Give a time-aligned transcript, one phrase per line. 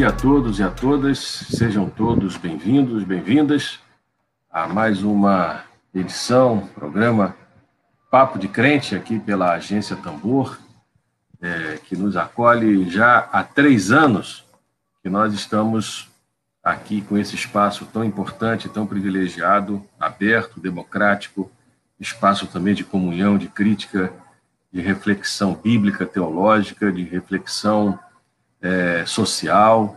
[0.00, 3.80] dia a todos e a todas, sejam todos bem-vindos, bem-vindas
[4.50, 5.64] a mais uma
[5.94, 7.36] edição, programa
[8.10, 10.58] Papo de Crente, aqui pela Agência Tambor,
[11.42, 14.42] é, que nos acolhe já há três anos
[15.02, 16.08] que nós estamos
[16.64, 21.52] aqui com esse espaço tão importante, tão privilegiado, aberto, democrático,
[22.00, 24.10] espaço também de comunhão, de crítica,
[24.72, 27.98] de reflexão bíblica, teológica, de reflexão
[28.60, 29.96] é, social.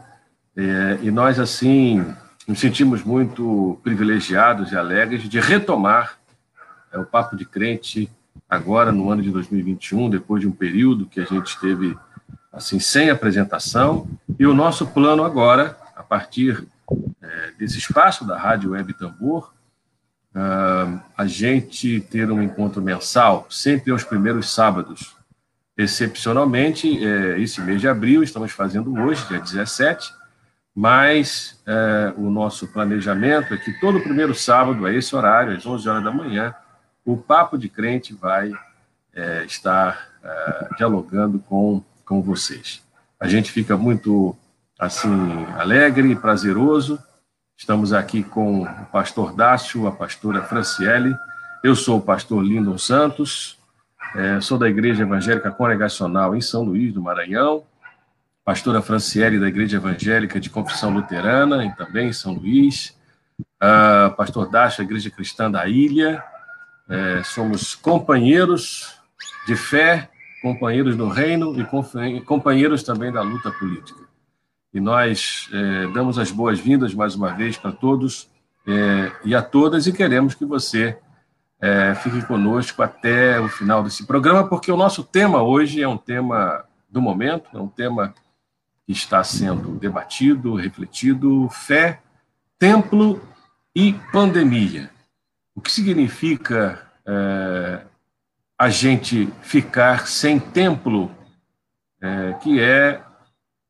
[0.56, 2.06] É, e nós, assim,
[2.48, 6.18] nos sentimos muito privilegiados e alegres de retomar
[6.92, 8.10] é, o Papo de Crente
[8.50, 11.98] agora no ano de 2021, depois de um período que a gente esteve
[12.52, 14.08] assim sem apresentação.
[14.38, 16.68] E o nosso plano agora, a partir
[17.22, 19.54] é, desse espaço da Rádio Web Tambor,
[20.36, 25.13] uh, a gente ter um encontro mensal, sempre aos primeiros sábados,
[25.78, 30.14] Excepcionalmente, é, esse mês de abril, estamos fazendo hoje, dia 17,
[30.76, 35.90] mas é, o nosso planejamento é que todo primeiro sábado, a esse horário, às 11
[35.90, 36.54] horas da manhã,
[37.06, 38.52] o Papo de Crente vai
[39.14, 42.82] é, estar é, dialogando com, com vocês.
[43.20, 44.36] A gente fica muito
[44.80, 47.00] assim alegre e prazeroso.
[47.58, 51.16] Estamos aqui com o pastor Dácio, a pastora Franciele.
[51.64, 53.58] Eu sou o pastor Lindon Santos,
[54.16, 57.64] é, sou da Igreja Evangélica Congregacional em São Luís do Maranhão,
[58.46, 62.98] pastora Franciele da Igreja Evangélica de Confissão Luterana, e também em São Luís,
[63.40, 66.24] uh, pastor Dacha, Igreja Cristã da Ilha,
[66.90, 69.00] é, somos companheiros
[69.48, 70.10] de fé,
[70.42, 74.02] companheiros do reino e companheiros também da luta política.
[74.74, 78.30] E nós é, damos as boas-vindas mais uma vez para todos
[78.68, 80.98] é, e a todas e queremos que você
[81.64, 85.98] é, fique conosco até o final desse programa, porque o nosso tema hoje é um
[85.98, 88.14] tema do momento, é um tema
[88.86, 92.02] que está sendo debatido, refletido: fé,
[92.60, 93.26] templo
[93.74, 94.92] e pandemia.
[95.56, 97.86] O que significa é,
[98.58, 101.10] a gente ficar sem templo,
[102.02, 103.02] é, que é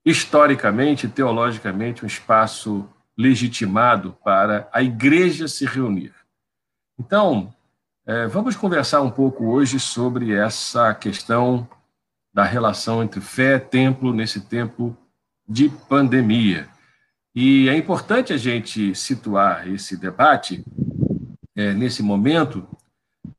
[0.03, 6.11] historicamente, teologicamente, um espaço legitimado para a igreja se reunir.
[6.97, 7.53] Então,
[8.05, 11.67] é, vamos conversar um pouco hoje sobre essa questão
[12.33, 14.97] da relação entre fé e templo nesse tempo
[15.47, 16.67] de pandemia.
[17.33, 20.65] E é importante a gente situar esse debate
[21.55, 22.67] é, nesse momento.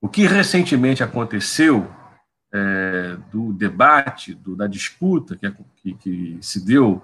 [0.01, 1.91] O que recentemente aconteceu
[2.53, 7.03] é, do debate, do, da disputa que, que, que se deu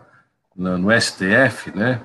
[0.56, 2.00] no, no STF, né,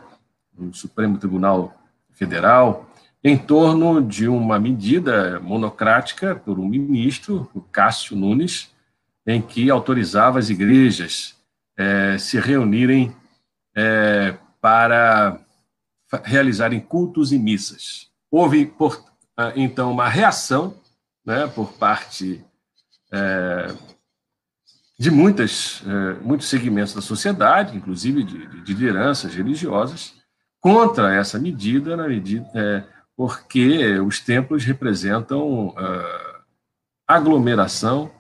[0.57, 1.73] no Supremo Tribunal
[2.11, 2.89] Federal,
[3.25, 8.72] em torno de uma medida monocrática por um ministro, o Cássio Nunes,
[9.25, 11.36] em que autorizava as igrejas
[11.75, 13.12] é, se reunirem
[13.75, 15.40] é, para
[16.24, 18.12] realizarem cultos e missas.
[18.30, 19.03] Houve, por,
[19.36, 20.75] ah, então, uma reação
[21.25, 22.46] né, por parte
[23.12, 23.75] é,
[25.00, 25.81] de muitas,
[26.22, 30.13] muitos segmentos da sociedade, inclusive de, de lideranças religiosas,
[30.62, 36.41] contra essa medida, na medida, porque os templos representam uh,
[37.07, 38.11] aglomeração,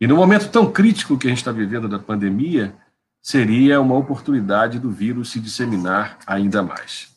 [0.00, 2.74] e no momento tão crítico que a gente está vivendo da pandemia,
[3.20, 7.14] seria uma oportunidade do vírus se disseminar ainda mais.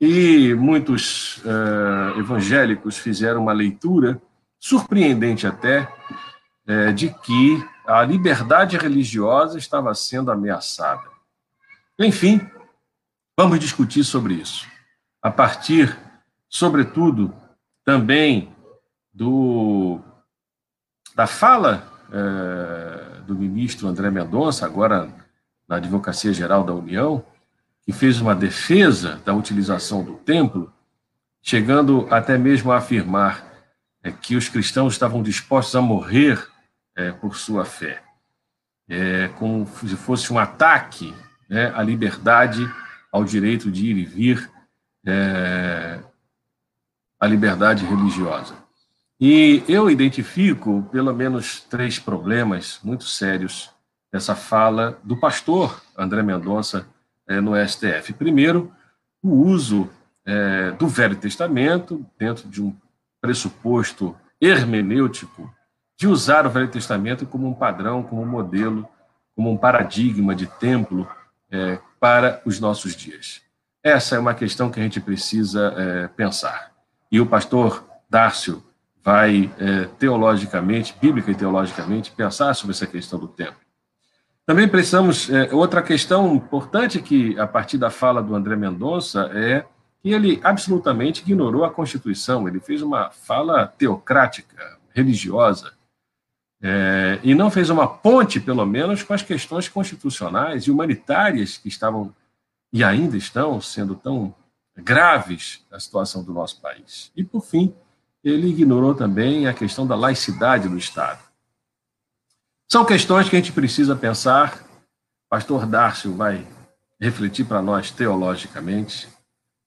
[0.00, 4.20] E muitos uh, evangélicos fizeram uma leitura,
[4.58, 5.88] surpreendente até,
[6.66, 11.02] uh, de que a liberdade religiosa estava sendo ameaçada.
[11.98, 12.40] Enfim,
[13.36, 14.66] vamos discutir sobre isso.
[15.20, 15.94] A partir
[16.50, 17.32] sobretudo,
[17.84, 18.52] também
[19.14, 20.00] do,
[21.14, 25.08] da fala é, do ministro André Mendonça, agora
[25.68, 27.24] na Advocacia Geral da União,
[27.82, 30.72] que fez uma defesa da utilização do templo,
[31.40, 33.44] chegando até mesmo a afirmar
[34.02, 36.44] é, que os cristãos estavam dispostos a morrer
[36.96, 38.02] é, por sua fé,
[38.88, 41.14] é, como se fosse um ataque
[41.48, 42.68] né, à liberdade,
[43.12, 44.50] ao direito de ir e vir,
[45.06, 46.00] é,
[47.20, 48.54] a liberdade religiosa.
[49.20, 53.70] E eu identifico pelo menos três problemas muito sérios
[54.10, 56.86] dessa fala do pastor André Mendonça
[57.28, 58.14] é, no STF.
[58.14, 58.72] Primeiro,
[59.22, 59.90] o uso
[60.24, 62.74] é, do Velho Testamento dentro de um
[63.20, 65.52] pressuposto hermenêutico
[65.98, 68.88] de usar o Velho Testamento como um padrão, como um modelo,
[69.36, 71.06] como um paradigma de templo
[71.50, 73.42] é, para os nossos dias.
[73.84, 76.69] Essa é uma questão que a gente precisa pensar.
[77.10, 78.62] E o pastor Dárcio
[79.02, 83.56] vai, é, teologicamente, bíblica e teologicamente, pensar sobre essa questão do tempo.
[84.46, 85.30] Também precisamos.
[85.30, 89.64] É, outra questão importante que, a partir da fala do André Mendonça, é
[90.02, 92.48] que ele absolutamente ignorou a Constituição.
[92.48, 95.72] Ele fez uma fala teocrática, religiosa,
[96.62, 101.68] é, e não fez uma ponte, pelo menos, com as questões constitucionais e humanitárias que
[101.68, 102.14] estavam
[102.72, 104.34] e ainda estão sendo tão
[104.80, 107.12] graves na situação do nosso país.
[107.16, 107.74] E, por fim,
[108.22, 111.20] ele ignorou também a questão da laicidade do Estado.
[112.68, 114.64] São questões que a gente precisa pensar.
[115.28, 116.46] Pastor Dárcio vai
[117.00, 119.08] refletir para nós teologicamente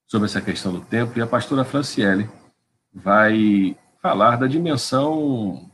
[0.07, 2.29] sobre essa questão do tempo, e a pastora Franciele
[2.93, 5.71] vai falar da dimensão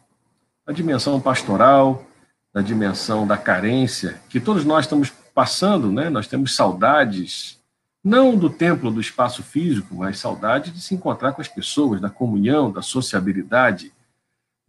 [0.66, 2.06] da dimensão pastoral,
[2.54, 6.10] da dimensão da carência que todos nós estamos passando, né?
[6.10, 7.59] Nós temos saudades
[8.04, 12.10] não do templo, do espaço físico, mas saudade de se encontrar com as pessoas, da
[12.10, 13.94] comunhão, da sociabilidade.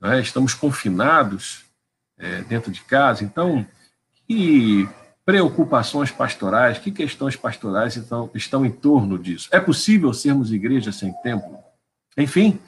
[0.00, 0.20] Né?
[0.20, 1.64] Estamos confinados
[2.18, 3.66] é, dentro de casa, então
[4.26, 4.88] que
[5.24, 9.48] preocupações pastorais, que questões pastorais então, estão em torno disso?
[9.52, 11.58] É possível sermos igreja sem templo?
[12.16, 12.58] Enfim,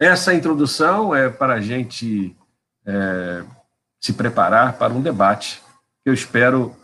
[0.00, 2.36] essa introdução é para a gente
[2.84, 3.44] é,
[4.00, 5.62] se preparar para um debate
[6.02, 6.76] que eu espero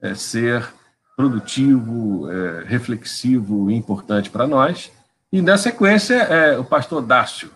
[0.00, 0.66] é, ser
[1.16, 4.92] produtivo, é, reflexivo e importante para nós.
[5.32, 7.50] E, na sequência, é, o pastor Dácio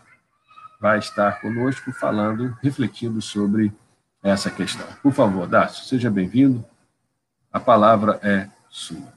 [0.81, 3.71] vai estar conosco falando, refletindo sobre
[4.23, 4.87] essa questão.
[5.03, 6.65] Por favor, Dácio, seja bem-vindo.
[7.53, 9.13] A palavra é sua.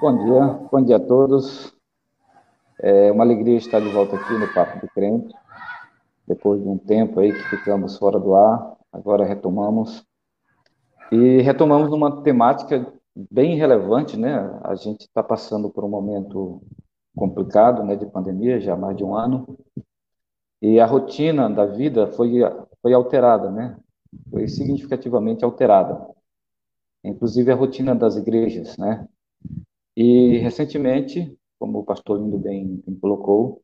[0.00, 0.40] Bom dia,
[0.70, 1.72] bom dia a todos.
[2.78, 5.34] É uma alegria estar de volta aqui no Papo do Crente.
[6.28, 10.04] Depois de um tempo aí que ficamos fora do ar, agora retomamos
[11.12, 12.92] e retomamos uma temática
[13.30, 14.36] bem relevante, né?
[14.62, 16.62] A gente está passando por um momento
[17.14, 19.56] complicado, né, de pandemia, já há mais de um ano,
[20.60, 22.40] e a rotina da vida foi,
[22.82, 23.76] foi alterada, né?
[24.30, 26.08] Foi significativamente alterada.
[27.04, 29.06] Inclusive a rotina das igrejas, né?
[29.96, 33.62] E recentemente, como o pastor Lindo bem, colocou,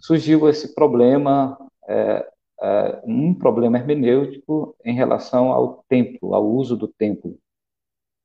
[0.00, 2.26] surgiu esse problema é,
[2.62, 7.36] uh, um problema hermenêutico em relação ao templo, ao uso do templo.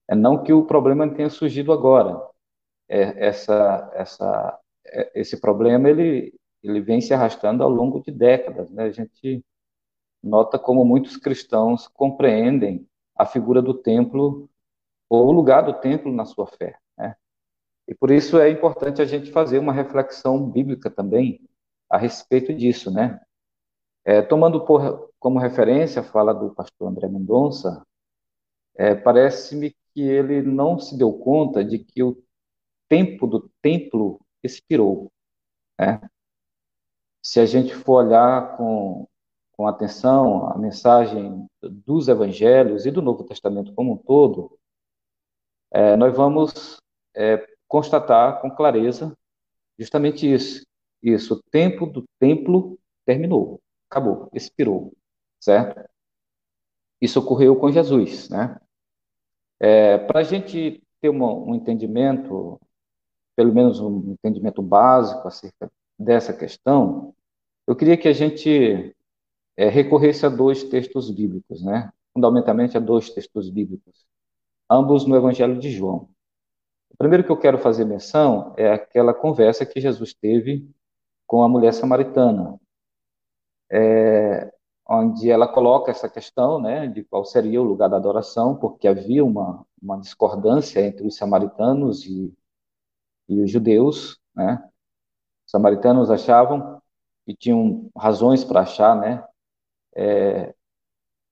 [0.08, 2.22] É não que o problema tenha surgido agora.
[2.88, 8.70] É, essa, essa, é, esse problema ele, ele vem se arrastando ao longo de décadas.
[8.72, 8.84] Né?
[8.84, 9.44] A gente
[10.24, 14.50] nota como muitos cristãos compreendem a figura do templo
[15.10, 16.78] ou o lugar do templo na sua fé.
[16.98, 17.16] Né?
[17.88, 21.42] E por isso é importante a gente fazer uma reflexão bíblica também
[21.90, 23.20] a respeito disso, né?
[24.08, 27.86] É, tomando por, como referência a fala do pastor André Mendonça,
[28.78, 32.18] é, parece-me que ele não se deu conta de que o
[32.88, 35.12] tempo do templo expirou.
[35.78, 36.00] Né?
[37.22, 39.06] Se a gente for olhar com,
[39.52, 44.58] com atenção a mensagem dos evangelhos e do Novo Testamento como um todo,
[45.70, 46.78] é, nós vamos
[47.14, 49.14] é, constatar com clareza
[49.78, 50.66] justamente isso.
[51.04, 53.60] Isso, o tempo do templo terminou
[53.90, 54.94] acabou, expirou,
[55.40, 55.88] certo?
[57.02, 58.60] Isso ocorreu com Jesus, né?
[59.60, 62.60] É, Para a gente ter uma, um entendimento,
[63.36, 67.16] pelo menos um entendimento básico acerca dessa questão,
[67.68, 68.96] eu queria que a gente
[69.56, 71.92] é, recorresse a dois textos bíblicos, né?
[72.14, 74.06] Fundamentalmente a dois textos bíblicos,
[74.70, 76.10] ambos no Evangelho de João.
[76.90, 80.68] O primeiro que eu quero fazer menção é aquela conversa que Jesus teve
[81.28, 82.60] com a mulher samaritana,
[83.72, 84.52] é,
[84.88, 89.24] onde ela coloca essa questão né, de qual seria o lugar da adoração, porque havia
[89.24, 92.34] uma, uma discordância entre os samaritanos e,
[93.28, 94.20] e os judeus.
[94.34, 94.64] Né?
[95.46, 96.82] Os samaritanos achavam,
[97.26, 99.28] e tinham razões para achar, né,
[99.94, 100.56] é,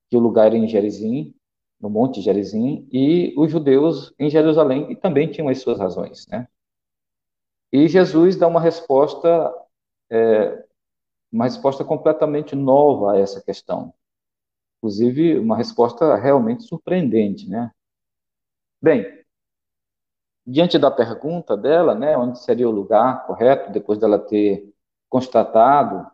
[0.10, 1.34] que o lugar era em Gerizim,
[1.80, 6.28] no Monte Gerizim, e os judeus em Jerusalém e também tinham as suas razões.
[6.28, 6.48] Né?
[7.72, 9.54] E Jesus dá uma resposta
[10.10, 10.65] é,
[11.36, 13.94] uma resposta completamente nova a essa questão.
[14.78, 17.72] Inclusive, uma resposta realmente surpreendente, né?
[18.82, 19.26] Bem,
[20.48, 24.74] diante da pergunta dela, né, onde seria o lugar correto, depois dela ter
[25.10, 26.10] constatado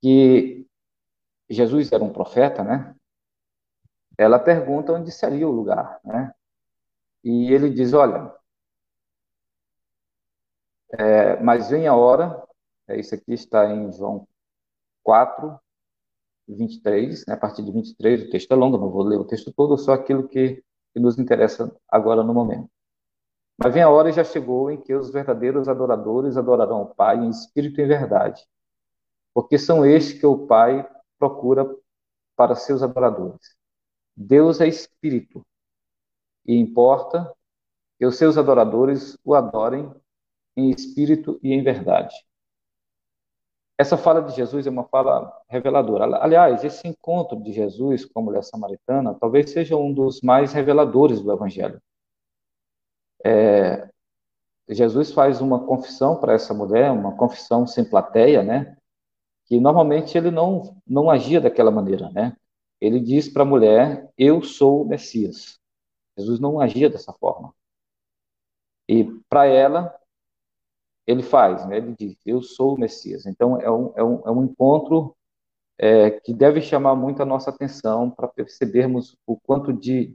[0.00, 0.66] que
[1.50, 2.96] Jesus era um profeta, né?
[4.16, 6.32] Ela pergunta onde seria o lugar, né?
[7.22, 8.34] E ele diz, olha,
[10.92, 12.42] é, mas vem a hora
[12.88, 14.26] é, isso aqui está em João
[15.02, 15.58] 4,
[16.48, 19.52] 23, né, a partir de 23, o texto é longo, não vou ler o texto
[19.52, 20.62] todo, só aquilo que,
[20.92, 22.68] que nos interessa agora no momento.
[23.56, 27.18] Mas vem a hora e já chegou em que os verdadeiros adoradores adorarão o Pai
[27.18, 28.44] em espírito e em verdade,
[29.32, 30.88] porque são estes que o Pai
[31.18, 31.64] procura
[32.36, 33.56] para seus adoradores.
[34.16, 35.44] Deus é espírito
[36.46, 37.32] e importa
[37.98, 39.90] que os seus adoradores o adorem
[40.56, 42.14] em espírito e em verdade.
[43.76, 46.04] Essa fala de Jesus é uma fala reveladora.
[46.22, 51.20] Aliás, esse encontro de Jesus com a mulher samaritana talvez seja um dos mais reveladores
[51.20, 51.80] do Evangelho.
[53.24, 53.90] É,
[54.68, 58.76] Jesus faz uma confissão para essa mulher, uma confissão sem plateia, né?
[59.46, 62.36] Que normalmente ele não, não agia daquela maneira, né?
[62.80, 65.58] Ele diz para a mulher: Eu sou o Messias.
[66.16, 67.52] Jesus não agia dessa forma.
[68.88, 69.94] E para ela,
[71.06, 71.76] ele faz, né?
[71.78, 73.26] ele diz: Eu sou o Messias.
[73.26, 75.14] Então, é um, é um, é um encontro
[75.78, 80.14] é, que deve chamar muito a nossa atenção para percebermos o quanto de,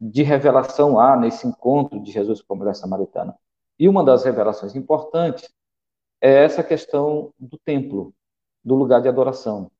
[0.00, 3.36] de revelação há nesse encontro de Jesus com a mulher samaritana.
[3.78, 5.48] E uma das revelações importantes
[6.20, 8.12] é essa questão do templo,
[8.62, 9.70] do lugar de adoração,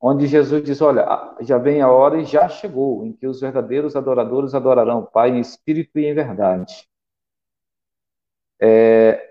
[0.00, 3.96] onde Jesus diz: Olha, já vem a hora e já chegou em que os verdadeiros
[3.96, 6.88] adoradores adorarão o Pai em espírito e em verdade.
[8.60, 9.29] É,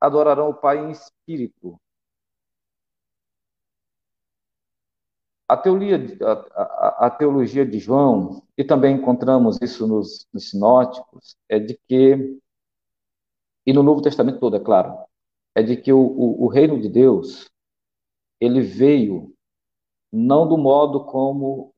[0.00, 1.80] adorarão o Pai em espírito.
[5.48, 11.36] A teoria, a, a, a teologia de João, e também encontramos isso nos, nos sinóticos,
[11.48, 12.38] é de que
[13.68, 14.98] e no Novo Testamento todo, é claro,
[15.54, 17.50] é de que o, o, o reino de Deus,
[18.40, 19.34] ele veio
[20.10, 21.74] não do modo como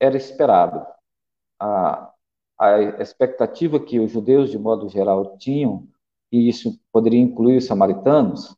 [0.00, 0.84] era esperado.
[1.60, 2.12] A,
[2.58, 5.86] a expectativa que os judeus, de modo geral, tinham,
[6.30, 8.56] e isso poderia incluir os samaritanos,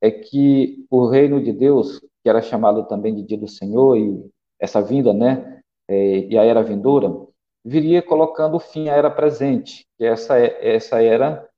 [0.00, 4.30] é que o reino de Deus, que era chamado também de dia do Senhor, e
[4.60, 7.26] essa vinda, né, é, e a era vindoura,
[7.64, 11.48] viria colocando fim à era presente, que essa, essa era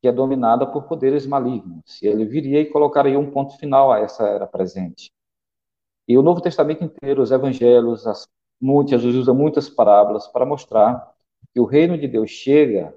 [0.00, 2.00] que é dominada por poderes malignos.
[2.02, 5.10] E ele viria e colocaria um ponto final a essa era presente.
[6.06, 8.28] E o Novo Testamento inteiro, os evangelhos, as,
[8.60, 11.12] muitas, Jesus usa muitas parábolas para mostrar
[11.52, 12.94] que o reino de Deus chega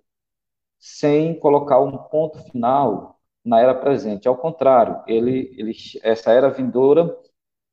[0.82, 4.28] sem colocar um ponto final na era presente.
[4.28, 5.74] Ao contrário, ele, ele,
[6.04, 7.16] essa era vindoura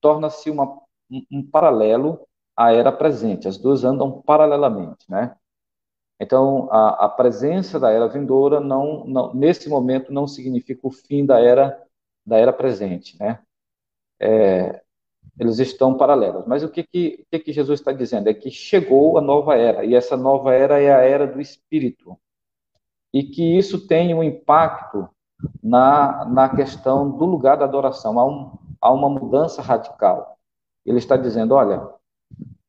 [0.00, 2.21] torna-se um, paralelo
[2.57, 3.49] à era presente.
[3.49, 5.35] As duas andam paralelamente, né?
[6.21, 11.25] Então, a, a presença da era vindoura não, não, nesse momento não significa o fim
[11.25, 11.83] da era
[12.27, 13.41] da era presente, né?
[14.21, 14.83] É,
[15.38, 16.47] eles estão paralelos.
[16.47, 19.57] Mas o que que, o que que Jesus está dizendo é que chegou a nova
[19.57, 22.19] era e essa nova era é a era do Espírito
[23.12, 25.09] e que isso tem um impacto
[25.62, 28.19] na, na questão do lugar da adoração.
[28.19, 30.38] Há, um, há uma mudança radical.
[30.85, 31.88] Ele está dizendo, olha,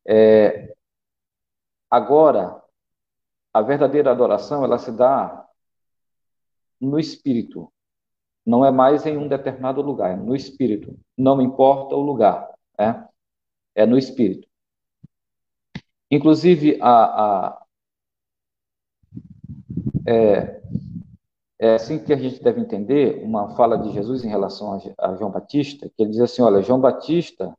[0.06, 0.74] é,
[1.90, 2.62] agora
[3.52, 5.46] a verdadeira adoração ela se dá
[6.80, 7.70] no espírito.
[8.46, 10.98] Não é mais em um determinado lugar, é no espírito.
[11.16, 13.06] Não importa o lugar, né?
[13.74, 14.48] é no espírito.
[16.10, 17.62] Inclusive, a, a
[20.06, 20.60] é,
[21.58, 25.14] é, assim que a gente deve entender uma fala de Jesus em relação a, a
[25.16, 27.54] João Batista, que ele diz assim: olha, João Batista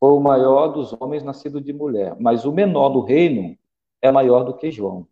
[0.00, 3.56] foi o maior dos homens nascido de mulher, mas o menor do reino
[4.00, 5.06] é maior do que João.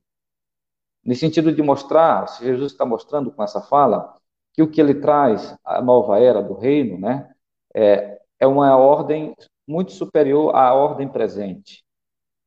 [1.05, 4.15] No sentido de mostrar, Jesus está mostrando com essa fala,
[4.55, 7.31] que o que ele traz, a nova era do reino, né,
[7.75, 9.35] é, é uma ordem
[9.67, 11.85] muito superior à ordem presente.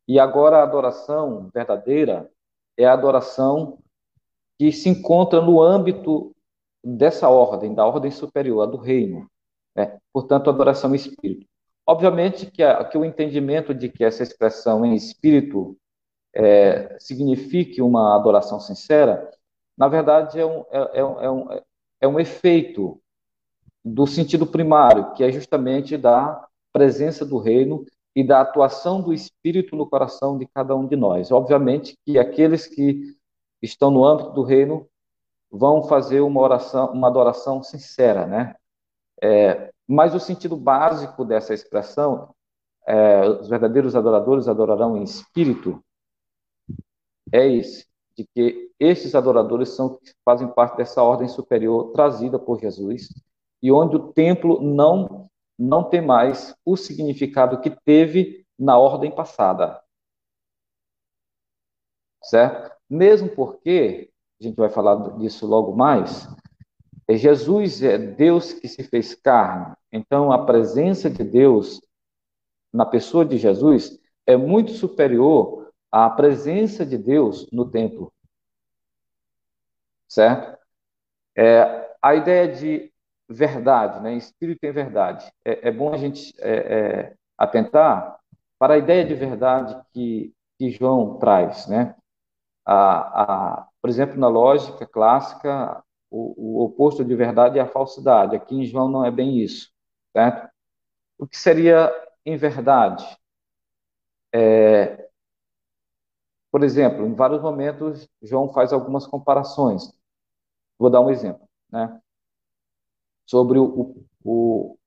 [0.07, 2.31] E agora a adoração verdadeira
[2.77, 3.77] é a adoração
[4.57, 6.35] que se encontra no âmbito
[6.83, 9.29] dessa ordem, da ordem superior, a do reino.
[9.75, 9.97] Né?
[10.11, 11.45] Portanto, adoração em espírito.
[11.85, 15.77] Obviamente que, a, que o entendimento de que essa expressão em espírito
[16.33, 19.29] é, signifique uma adoração sincera,
[19.77, 21.47] na verdade é um, é, é, é, um,
[22.01, 23.01] é um efeito
[23.83, 27.85] do sentido primário, que é justamente da presença do reino
[28.15, 31.31] e da atuação do Espírito no coração de cada um de nós.
[31.31, 33.15] Obviamente que aqueles que
[33.61, 34.87] estão no âmbito do reino
[35.51, 38.55] vão fazer uma oração, uma adoração sincera, né?
[39.21, 42.33] É, mas o sentido básico dessa expressão,
[42.85, 45.83] é, os verdadeiros adoradores adorarão em espírito,
[47.31, 53.09] é esse, de que estes adoradores são fazem parte dessa ordem superior trazida por Jesus
[53.61, 59.81] e onde o templo não não tem mais o significado que teve na ordem passada.
[62.21, 62.76] Certo?
[62.89, 66.27] Mesmo porque, a gente vai falar disso logo mais,
[67.07, 69.75] é Jesus é Deus que se fez carne.
[69.91, 71.81] Então, a presença de Deus
[72.73, 78.11] na pessoa de Jesus é muito superior a presença de Deus no templo.
[80.07, 80.57] Certo?
[81.35, 82.91] É, a ideia de
[83.29, 84.15] verdade, né?
[84.15, 85.31] espírito em verdade.
[85.43, 88.19] É, é bom a gente é, é, atentar
[88.59, 91.95] para a ideia de verdade que, que João traz, né?
[92.67, 95.81] A, a, por exemplo, na lógica clássica,
[96.11, 98.35] o, o oposto de verdade é a falsidade.
[98.35, 99.71] Aqui em João não é bem isso,
[100.13, 100.49] certo?
[101.17, 101.91] O que seria
[102.25, 103.05] em verdade?
[104.33, 105.07] É,
[106.51, 109.93] por exemplo, em vários momentos, João faz algumas comparações.
[110.79, 112.01] Vou dar um exemplo, né?
[113.25, 114.77] Sobre o, o,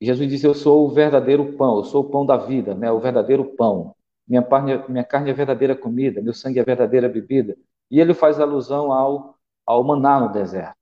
[0.00, 2.90] Jesus disse: Eu sou o verdadeiro pão, eu sou o pão da vida, né?
[2.92, 3.94] O verdadeiro pão.
[4.26, 7.56] Minha carne, minha carne é verdadeira comida, meu sangue é verdadeira bebida.
[7.90, 10.76] E ele faz alusão ao, ao maná no deserto.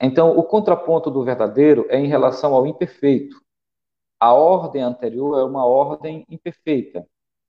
[0.00, 3.40] Então, o contraponto do verdadeiro é em relação ao imperfeito.
[4.18, 7.06] A ordem anterior é uma ordem imperfeita.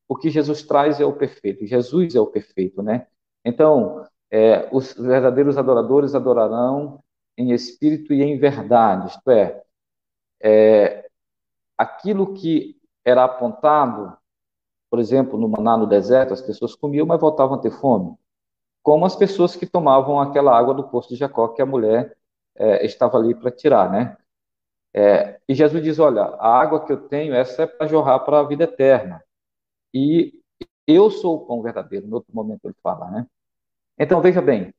[0.08, 1.66] O que Jesus traz é o perfeito.
[1.66, 3.08] Jesus é o perfeito, né?
[3.44, 7.04] Então, é, os verdadeiros adoradores adorarão
[7.38, 9.64] em espírito e em verdade, isto é,
[10.42, 11.08] é
[11.78, 14.18] aquilo que era apontado,
[14.94, 18.16] por exemplo, no maná no deserto, as pessoas comiam, mas voltavam a ter fome,
[18.84, 22.16] como as pessoas que tomavam aquela água do poço de Jacó que a mulher
[22.54, 24.16] é, estava ali para tirar, né?
[24.94, 28.42] É, e Jesus diz: Olha, a água que eu tenho, essa é para jorrar para
[28.42, 29.24] a vida eterna.
[29.92, 30.40] E
[30.86, 32.06] eu sou o pão verdadeiro.
[32.06, 33.26] No outro momento ele fala, né?
[33.98, 34.72] Então veja bem,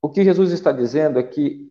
[0.00, 1.68] o que Jesus está dizendo é que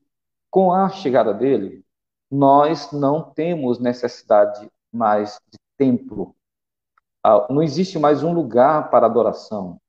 [0.52, 1.86] com a chegada dele,
[2.30, 6.36] nós não temos necessidade mais de templo.
[7.24, 9.80] Ah, não existe mais um lugar para adoração.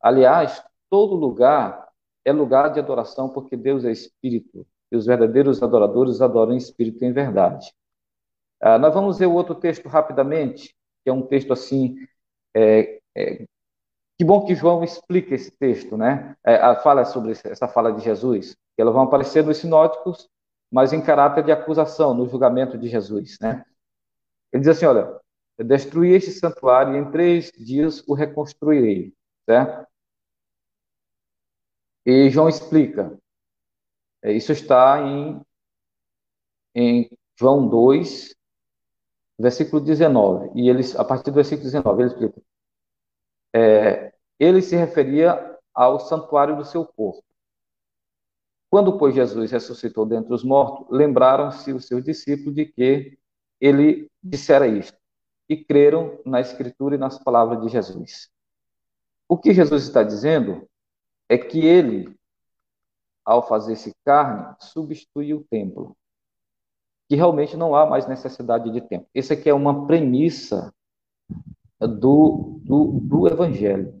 [0.00, 1.88] Aliás, todo lugar
[2.24, 7.02] é lugar de adoração, porque Deus é espírito, e os verdadeiros adoradores adoram em espírito
[7.02, 7.72] e em verdade.
[8.60, 11.96] Ah, nós vamos ver o outro texto rapidamente, que é um texto assim.
[12.54, 13.46] É, é,
[14.18, 16.36] que bom que João explica esse texto, né?
[16.44, 20.28] É, fala sobre essa fala de Jesus, elas vão aparecer nos sinóticos
[20.70, 23.64] mas em caráter de acusação no julgamento de Jesus, né?
[24.52, 25.18] Ele diz assim, olha,
[25.64, 29.14] destruí este santuário e em três dias o reconstruirei,
[29.44, 29.86] certo?
[32.04, 33.18] E João explica,
[34.22, 35.40] é, isso está em,
[36.74, 38.34] em João 2,
[39.38, 42.42] versículo 19, e eles, a partir do versículo 19, ele explica,
[43.54, 47.24] é, ele se referia ao santuário do seu corpo,
[48.70, 53.18] quando, pois, Jesus ressuscitou dentre os mortos, lembraram-se os seus discípulos de que
[53.60, 55.05] ele dissera isto
[55.48, 58.30] e creram na Escritura e nas palavras de Jesus.
[59.28, 60.68] O que Jesus está dizendo
[61.28, 62.16] é que ele,
[63.24, 65.96] ao fazer-se carne, substitui o templo.
[67.08, 69.08] Que realmente não há mais necessidade de templo.
[69.14, 70.72] Essa aqui é uma premissa
[71.78, 74.00] do, do, do Evangelho.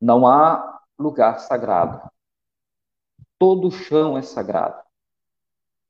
[0.00, 2.12] Não há lugar sagrado
[3.42, 4.80] todo chão é sagrado.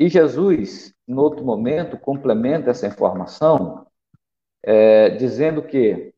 [0.00, 3.86] E Jesus, em outro momento, complementa essa informação,
[4.62, 6.14] é, dizendo que,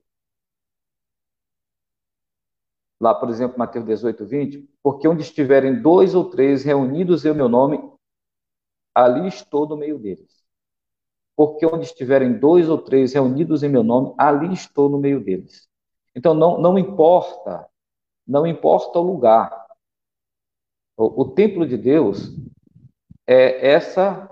[3.01, 7.49] lá, por exemplo, Mateus 18, 20, porque onde estiverem dois ou três reunidos em meu
[7.49, 7.79] nome,
[8.95, 10.45] ali estou no meio deles.
[11.37, 15.69] Porque onde estiverem dois ou três reunidos em meu nome, ali estou no meio deles.
[16.15, 17.69] Então, não, não importa,
[18.27, 19.67] não importa o lugar,
[20.97, 22.31] o, o templo de Deus
[23.27, 24.31] é essa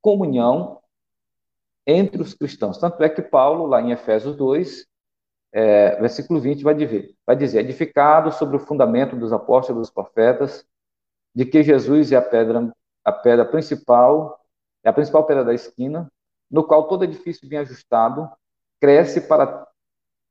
[0.00, 0.80] comunhão
[1.86, 2.78] entre os cristãos.
[2.78, 4.86] Tanto é que Paulo, lá em Efésios 2,
[5.52, 9.90] é, versículo 20, vai dizer, vai dizer, edificado sobre o fundamento dos apóstolos e dos
[9.90, 10.66] profetas,
[11.34, 12.72] de que Jesus é a pedra,
[13.04, 14.40] a pedra principal,
[14.82, 16.10] é a principal pedra da esquina,
[16.50, 18.30] no qual todo edifício bem ajustado
[18.80, 19.66] cresce para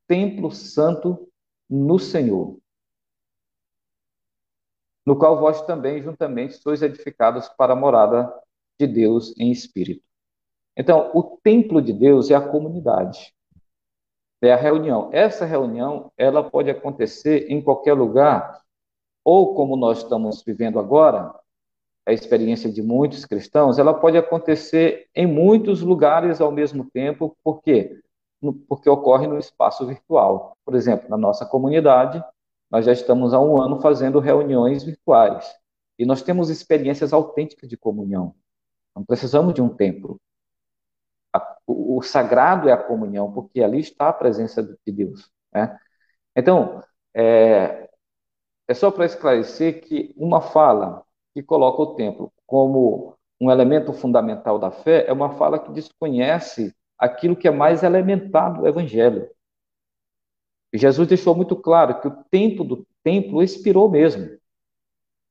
[0.06, 1.28] templo santo
[1.68, 2.58] no Senhor
[5.06, 8.32] no qual vós também juntamente sois edificados para a morada
[8.78, 10.02] de Deus em espírito.
[10.76, 13.32] Então, o templo de Deus é a comunidade.
[14.42, 15.08] É a reunião.
[15.12, 18.60] Essa reunião, ela pode acontecer em qualquer lugar,
[19.24, 21.34] ou como nós estamos vivendo agora,
[22.06, 27.62] a experiência de muitos cristãos, ela pode acontecer em muitos lugares ao mesmo tempo, por
[27.62, 27.98] quê?
[28.68, 30.56] Porque ocorre no espaço virtual.
[30.64, 32.22] Por exemplo, na nossa comunidade,
[32.70, 35.50] nós já estamos há um ano fazendo reuniões virtuais.
[35.98, 38.34] E nós temos experiências autênticas de comunhão.
[38.94, 40.20] Não precisamos de um templo.
[41.66, 45.30] O, sagrado é a comunhão, porque ali está a presença de Deus.
[45.52, 45.78] Né?
[46.36, 46.82] Então,
[47.14, 47.88] é,
[48.68, 54.58] é só para esclarecer que uma fala que coloca o templo como um elemento fundamental
[54.58, 59.28] da fé é uma fala que desconhece aquilo que é mais elementar do Evangelho.
[60.72, 64.38] Jesus deixou muito claro que o tempo do templo expirou mesmo.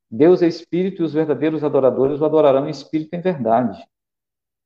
[0.10, 3.84] Deus é espírito e os verdadeiros adoradores o adorarão em espírito e em verdade.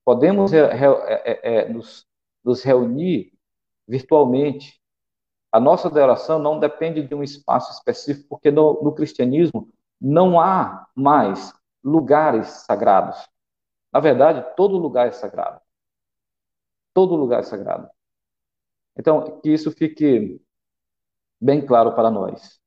[0.07, 2.07] Podemos é, é, é, nos,
[2.41, 3.37] nos, reunir
[3.85, 4.81] virtualmente.
[5.51, 10.87] A nossa adoração não depende de um espaço específico, porque no, no cristianismo não há
[10.95, 13.17] mais lugares sagrados.
[13.91, 15.59] Na verdade, todo lugar é sagrado.
[16.93, 17.89] Todo lugar é sagrado.
[18.97, 20.41] Então, que isso fique
[21.37, 22.61] bem claro para nós.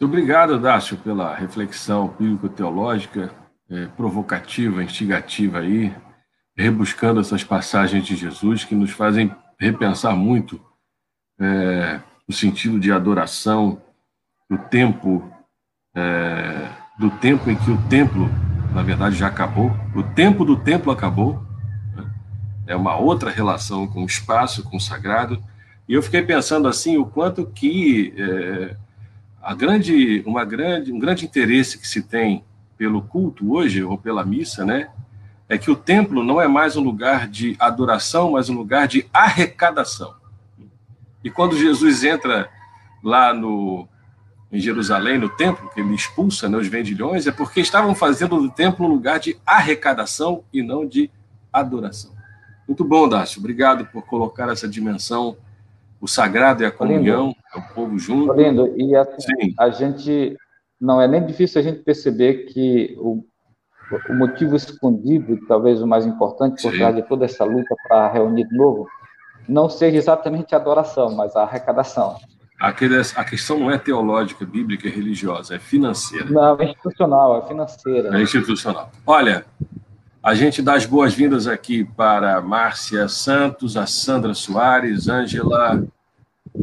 [0.00, 3.30] Muito obrigado, Dácio, pela reflexão bíblico-teológica,
[3.68, 5.94] é, provocativa, instigativa aí,
[6.56, 10.58] rebuscando essas passagens de Jesus que nos fazem repensar muito
[11.38, 13.82] é, o sentido de adoração,
[14.50, 15.30] o tempo,
[15.94, 18.26] é, do tempo em que o templo,
[18.74, 21.44] na verdade, já acabou, o tempo do templo acabou,
[21.94, 22.10] né?
[22.68, 25.44] é uma outra relação com o espaço, com o sagrado,
[25.86, 28.14] e eu fiquei pensando assim, o quanto que
[29.42, 32.44] a grande, uma grande, um grande interesse que se tem
[32.76, 34.90] pelo culto hoje, ou pela missa, né,
[35.48, 39.06] é que o templo não é mais um lugar de adoração, mas um lugar de
[39.12, 40.14] arrecadação.
[41.24, 42.48] E quando Jesus entra
[43.02, 43.88] lá no,
[44.52, 48.50] em Jerusalém, no templo, que ele expulsa né, os vendilhões, é porque estavam fazendo do
[48.50, 51.10] templo um lugar de arrecadação e não de
[51.52, 52.12] adoração.
[52.66, 53.40] Muito bom, Dácio.
[53.40, 55.36] Obrigado por colocar essa dimensão
[56.00, 58.32] o sagrado é a comunhão, é o povo junto.
[58.32, 58.72] Lindo.
[58.76, 60.36] E assim, a gente
[60.80, 63.22] não é nem difícil a gente perceber que o,
[64.08, 66.78] o motivo escondido, talvez o mais importante por Sim.
[66.78, 68.88] trás de toda essa luta para reunir de novo,
[69.46, 72.16] não seja exatamente a adoração, mas a arrecadação.
[72.58, 72.72] A
[73.24, 76.26] questão não é teológica, bíblica e religiosa, é financeira.
[76.26, 78.18] Não, é institucional, é financeira.
[78.18, 78.90] É institucional.
[79.06, 79.46] Olha,
[80.22, 85.82] a gente dá as boas-vindas aqui para Márcia Santos, a Sandra Soares, Ângela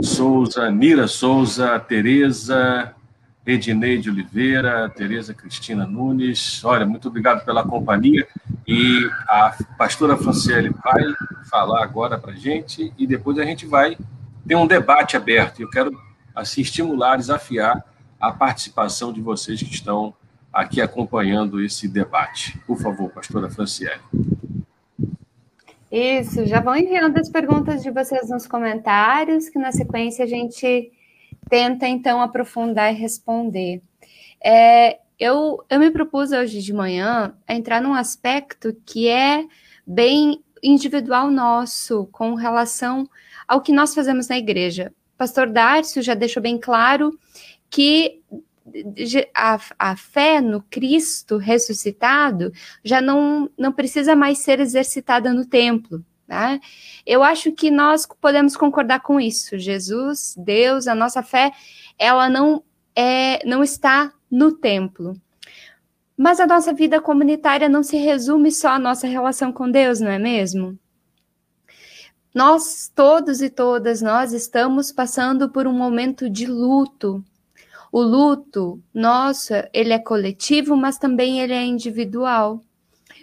[0.02, 2.94] Souza, Nira Souza, Tereza,
[3.44, 6.64] Edineide Oliveira, Tereza Cristina Nunes.
[6.64, 8.28] Olha, muito obrigado pela companhia.
[8.68, 11.04] E a pastora Franciele vai
[11.50, 13.98] falar agora para a gente e depois a gente vai
[14.48, 15.62] ter um debate aberto.
[15.62, 16.00] Eu quero
[16.36, 17.84] assim estimular, desafiar
[18.20, 20.14] a participação de vocês que estão
[20.58, 22.58] aqui acompanhando esse debate.
[22.66, 24.02] Por favor, pastora Franciele.
[25.92, 30.92] Isso, já vão enviando as perguntas de vocês nos comentários, que na sequência a gente
[31.48, 33.84] tenta então aprofundar e responder.
[34.44, 39.46] É, eu, eu me propus hoje de manhã a entrar num aspecto que é
[39.86, 43.08] bem individual nosso, com relação
[43.48, 44.92] ao que nós fazemos na igreja.
[45.16, 47.18] Pastor Dárcio já deixou bem claro
[47.70, 48.22] que
[49.34, 52.52] a, a fé no Cristo ressuscitado
[52.84, 56.04] já não, não precisa mais ser exercitada no templo.
[56.28, 56.60] Né?
[57.06, 59.58] Eu acho que nós podemos concordar com isso.
[59.58, 61.52] Jesus, Deus, a nossa fé,
[61.98, 62.64] ela não
[62.96, 65.14] é, não está no templo.
[66.18, 70.10] Mas a nossa vida comunitária não se resume só à nossa relação com Deus, não
[70.10, 70.78] é mesmo?
[72.34, 77.24] Nós, todos e todas, nós estamos passando por um momento de luto,
[77.92, 82.62] o luto, nossa, ele é coletivo, mas também ele é individual.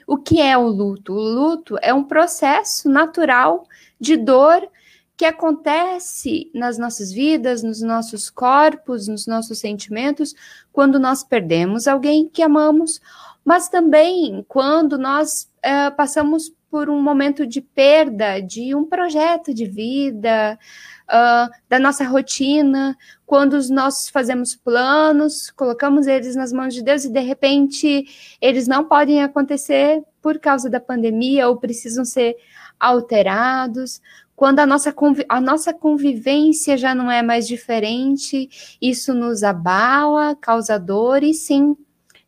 [0.07, 1.13] O que é o luto?
[1.13, 3.67] O luto é um processo natural
[3.99, 4.69] de dor
[5.17, 10.35] que acontece nas nossas vidas, nos nossos corpos, nos nossos sentimentos,
[10.73, 13.01] quando nós perdemos alguém que amamos,
[13.45, 19.65] mas também quando nós uh, passamos por um momento de perda de um projeto de
[19.65, 20.59] vida,
[21.05, 22.97] uh, da nossa rotina,
[23.35, 28.07] quando nós fazemos planos, colocamos eles nas mãos de Deus e de repente
[28.41, 32.37] eles não podem acontecer por causa da pandemia ou precisam ser
[32.79, 34.01] alterados,
[34.37, 34.95] quando a nossa,
[35.29, 38.49] a nossa convivência já não é mais diferente,
[38.81, 41.77] isso nos abala, causa dor, e sim,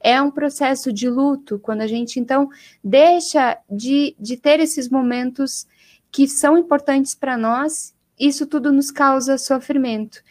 [0.01, 2.49] é um processo de luto, quando a gente então
[2.83, 5.69] deixa de, de ter esses momentos
[6.11, 10.23] que são importantes para nós isso tudo nos causa sofrimento.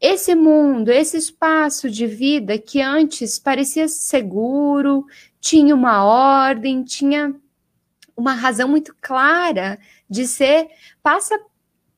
[0.00, 5.04] Esse mundo, esse espaço de vida que antes parecia seguro,
[5.40, 7.34] tinha uma ordem, tinha
[8.16, 10.68] uma razão muito clara de ser,
[11.02, 11.38] passa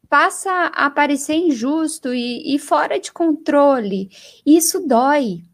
[0.08, 4.10] passa a parecer injusto e, e fora de controle.
[4.44, 5.44] Isso dói.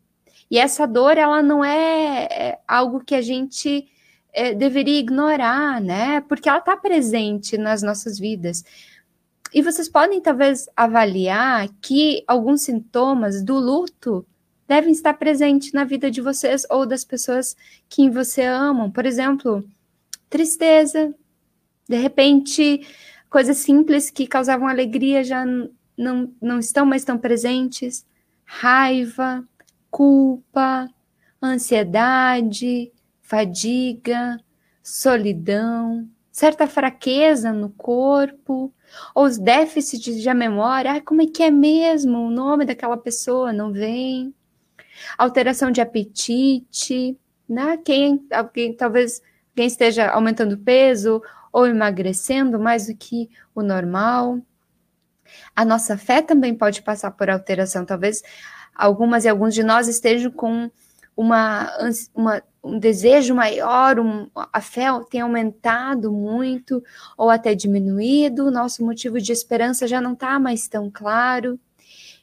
[0.51, 3.87] E essa dor, ela não é, é algo que a gente
[4.33, 6.23] é, deveria ignorar, né?
[6.23, 8.65] Porque ela está presente nas nossas vidas.
[9.53, 14.27] E vocês podem talvez avaliar que alguns sintomas do luto
[14.67, 17.57] devem estar presentes na vida de vocês ou das pessoas
[17.89, 18.91] que você amam.
[18.91, 19.65] Por exemplo,
[20.29, 21.15] tristeza,
[21.89, 22.87] de repente,
[23.31, 25.45] coisas simples que causavam alegria já
[25.97, 28.05] não, não estão mais tão presentes,
[28.45, 29.45] raiva,
[29.91, 30.89] culpa,
[31.43, 34.39] ansiedade, fadiga,
[34.83, 38.73] solidão, certa fraqueza no corpo,
[39.15, 42.27] ou os déficits de memória, ah, como é que é mesmo?
[42.27, 44.35] O nome daquela pessoa não vem.
[45.19, 47.77] Alteração de apetite, né?
[47.79, 49.21] Quem, alguém, talvez
[49.55, 54.41] quem esteja aumentando peso ou emagrecendo mais do que o normal.
[55.55, 57.85] A nossa fé também pode passar por alteração.
[57.85, 58.23] Talvez
[58.75, 60.71] algumas e alguns de nós estejam com
[61.17, 61.71] uma,
[62.15, 66.83] uma, um desejo maior, um, a fé tem aumentado muito
[67.17, 71.59] ou até diminuído, nosso motivo de esperança já não está mais tão claro.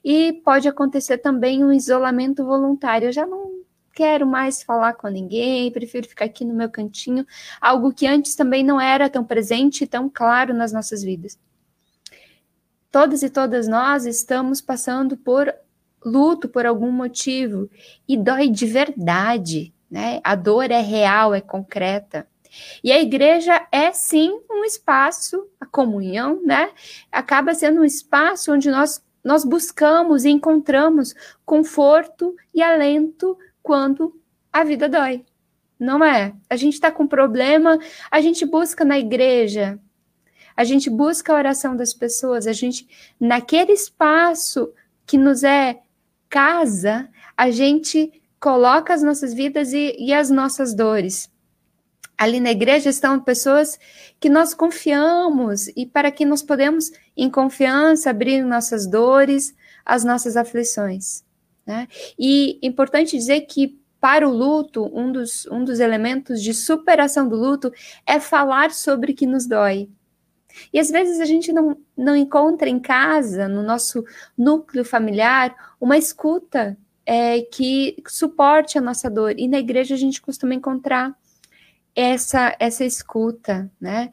[0.03, 3.07] E pode acontecer também um isolamento voluntário.
[3.07, 7.25] Eu já não quero mais falar com ninguém, prefiro ficar aqui no meu cantinho,
[7.61, 11.37] algo que antes também não era tão presente e tão claro nas nossas vidas.
[12.91, 15.53] Todas e todas nós estamos passando por
[16.05, 17.69] luto por algum motivo
[18.07, 20.19] e dói de verdade, né?
[20.23, 22.27] A dor é real, é concreta.
[22.83, 26.71] E a igreja é sim um espaço, a comunhão, né?
[27.11, 34.19] Acaba sendo um espaço onde nós nós buscamos e encontramos conforto e alento quando
[34.51, 35.23] a vida dói.
[35.79, 36.33] Não é?
[36.49, 37.79] A gente está com problema,
[38.11, 39.79] a gente busca na igreja,
[40.57, 42.85] a gente busca a oração das pessoas, a gente,
[43.17, 44.73] naquele espaço
[45.05, 45.79] que nos é
[46.29, 48.11] casa, a gente
[48.43, 51.31] coloca as nossas vidas e, e as nossas dores.
[52.17, 53.79] Ali na igreja estão pessoas
[54.19, 60.35] que nós confiamos e para que nós podemos, em confiança, abrir nossas dores, as nossas
[60.35, 61.23] aflições.
[61.65, 61.87] Né?
[62.19, 67.37] E importante dizer que para o luto, um dos, um dos elementos de superação do
[67.37, 67.71] luto
[68.05, 69.89] é falar sobre o que nos dói.
[70.73, 74.03] E às vezes a gente não, não encontra em casa, no nosso
[74.37, 79.35] núcleo familiar, uma escuta é, que suporte a nossa dor.
[79.37, 81.15] E na igreja a gente costuma encontrar
[81.95, 84.11] essa, essa escuta, né?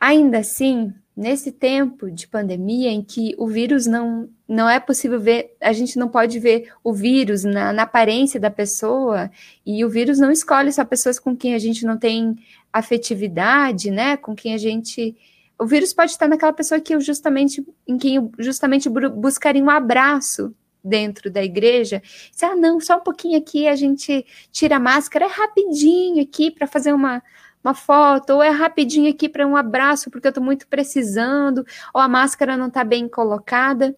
[0.00, 5.56] Ainda assim, nesse tempo de pandemia em que o vírus não, não é possível ver,
[5.60, 9.30] a gente não pode ver o vírus na, na aparência da pessoa,
[9.66, 12.36] e o vírus não escolhe só pessoas com quem a gente não tem
[12.72, 14.16] afetividade, né?
[14.16, 15.16] Com quem a gente.
[15.58, 19.70] O vírus pode estar naquela pessoa que eu justamente, em quem eu justamente buscaria um
[19.70, 20.54] abraço
[20.88, 22.02] dentro da igreja.
[22.32, 26.50] Se, ah, não, só um pouquinho aqui, a gente tira a máscara, é rapidinho aqui
[26.50, 27.22] para fazer uma,
[27.62, 32.00] uma foto, ou é rapidinho aqui para um abraço, porque eu estou muito precisando, ou
[32.00, 33.94] a máscara não está bem colocada.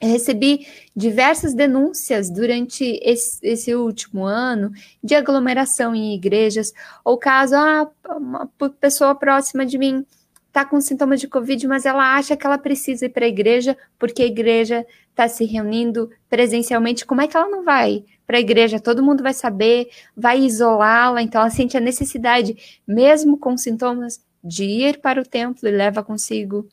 [0.00, 4.72] Eu recebi diversas denúncias durante esse, esse, último ano
[5.02, 6.72] de aglomeração em igrejas,
[7.04, 10.04] ou caso, ah, uma pessoa próxima de mim
[10.52, 13.74] está com sintomas de Covid, mas ela acha que ela precisa ir para a igreja
[13.98, 17.06] porque a igreja está se reunindo presencialmente.
[17.06, 18.78] Como é que ela não vai para a igreja?
[18.78, 22.54] Todo mundo vai saber, vai isolá-la, então ela sente a necessidade,
[22.86, 26.68] mesmo com sintomas, de ir para o templo e leva consigo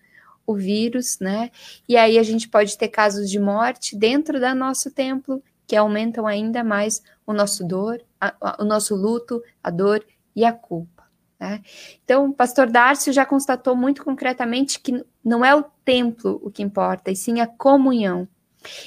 [0.46, 1.50] o vírus, né?
[1.88, 6.28] E aí a gente pode ter casos de morte dentro do nosso templo que aumentam
[6.28, 10.04] ainda mais o nosso dor, a, a, o nosso luto, a dor
[10.36, 10.99] e a culpa.
[11.40, 11.62] Né?
[12.04, 16.62] Então, o pastor Darcio já constatou muito concretamente que não é o templo o que
[16.62, 18.28] importa, e sim a comunhão.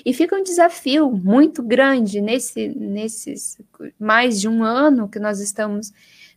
[0.05, 3.59] E fica um desafio muito grande nesse, nesses
[3.99, 5.93] mais de um ano que nós estamos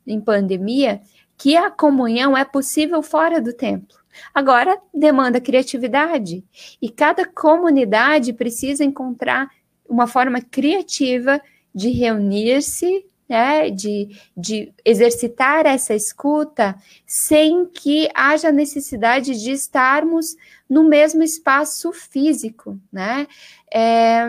[0.08, 1.02] em pandemia,
[1.38, 3.98] que a comunhão é possível fora do templo.
[4.34, 6.46] Agora, demanda criatividade
[6.82, 9.50] e cada comunidade precisa encontrar
[9.88, 11.42] uma forma criativa
[11.74, 20.36] de reunir-se, né, de, de exercitar essa escuta sem que haja necessidade de estarmos
[20.70, 23.28] no mesmo espaço físico, né?
[23.74, 24.28] É,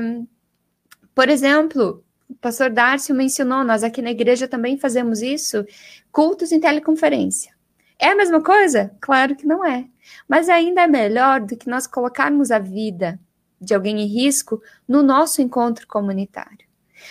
[1.15, 5.65] por exemplo, o pastor Darcio mencionou, nós aqui na igreja também fazemos isso,
[6.11, 7.55] cultos em teleconferência.
[7.99, 8.95] É a mesma coisa?
[9.01, 9.87] Claro que não é.
[10.29, 13.19] Mas ainda é melhor do que nós colocarmos a vida
[13.61, 16.66] de alguém em risco no nosso encontro comunitário.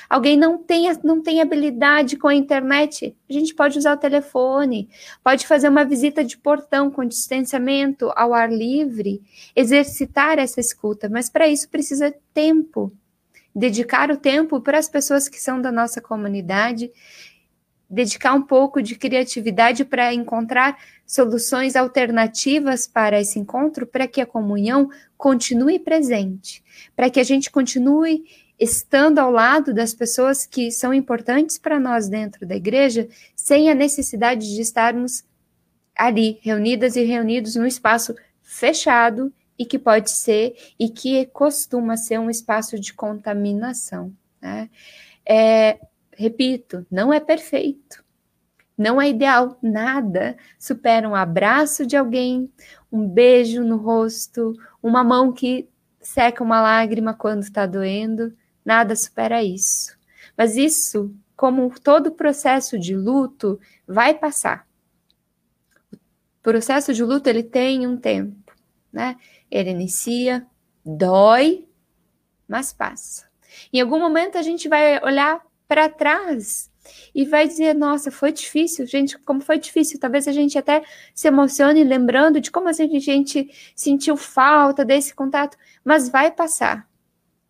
[0.09, 4.89] Alguém não tem, não tem habilidade com a internet, a gente pode usar o telefone,
[5.23, 9.21] pode fazer uma visita de portão com distanciamento ao ar livre,
[9.55, 12.91] exercitar essa escuta, mas para isso precisa tempo.
[13.55, 16.91] Dedicar o tempo para as pessoas que são da nossa comunidade
[17.89, 24.25] dedicar um pouco de criatividade para encontrar soluções alternativas para esse encontro, para que a
[24.25, 26.63] comunhão continue presente,
[26.95, 28.23] para que a gente continue
[28.59, 33.75] estando ao lado das pessoas que são importantes para nós dentro da igreja, sem a
[33.75, 35.23] necessidade de estarmos
[35.95, 42.19] ali, reunidas e reunidos num espaço fechado e que pode ser e que costuma ser
[42.19, 44.13] um espaço de contaminação.
[44.41, 44.69] Né?
[45.25, 45.79] É,
[46.15, 48.03] repito, não é perfeito.
[48.77, 52.51] Não é ideal, nada supera um abraço de alguém,
[52.91, 55.69] um beijo no rosto, uma mão que
[56.01, 59.95] seca uma lágrima quando está doendo, nada supera isso.
[60.35, 64.67] Mas isso, como todo processo de luto, vai passar.
[65.93, 65.97] O
[66.41, 68.53] processo de luto ele tem um tempo,
[68.91, 69.15] né?
[69.49, 70.45] Ele inicia,
[70.83, 71.67] dói,
[72.47, 73.27] mas passa.
[73.71, 76.69] Em algum momento a gente vai olhar para trás
[77.13, 79.99] e vai dizer: Nossa, foi difícil, gente, como foi difícil.
[79.99, 85.57] Talvez a gente até se emocione lembrando de como a gente sentiu falta desse contato,
[85.83, 86.87] mas vai passar.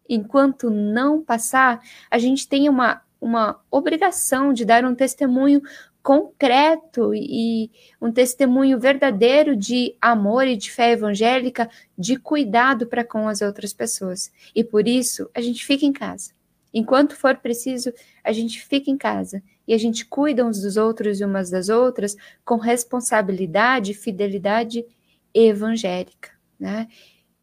[0.08, 5.62] Enquanto não passar, a gente tem uma, uma obrigação de dar um testemunho
[6.06, 13.28] concreto e um testemunho verdadeiro de amor e de fé evangélica, de cuidado para com
[13.28, 14.32] as outras pessoas.
[14.54, 16.32] E por isso, a gente fica em casa.
[16.72, 17.92] Enquanto for preciso,
[18.24, 21.70] a gente fica em casa e a gente cuida uns dos outros e umas das
[21.70, 24.86] outras com responsabilidade e fidelidade
[25.34, 26.88] evangélica, né?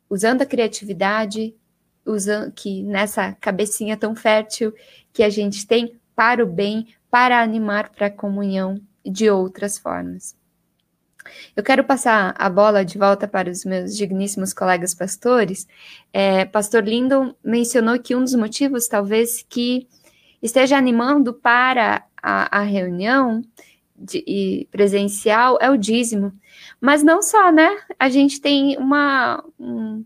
[0.09, 1.53] Usando a criatividade,
[2.05, 4.75] usando que nessa cabecinha tão fértil
[5.13, 10.37] que a gente tem para o bem, para animar para a comunhão de outras formas.
[11.57, 15.67] Eu quero passar a bola de volta para os meus digníssimos colegas pastores.
[16.13, 19.87] É, Pastor Lindon mencionou que um dos motivos, talvez, que
[20.43, 23.43] esteja animando para a, a reunião
[23.97, 26.33] de, presencial é o dízimo.
[26.81, 27.79] Mas não só, né?
[27.99, 29.45] A gente tem uma.
[29.59, 30.05] Um,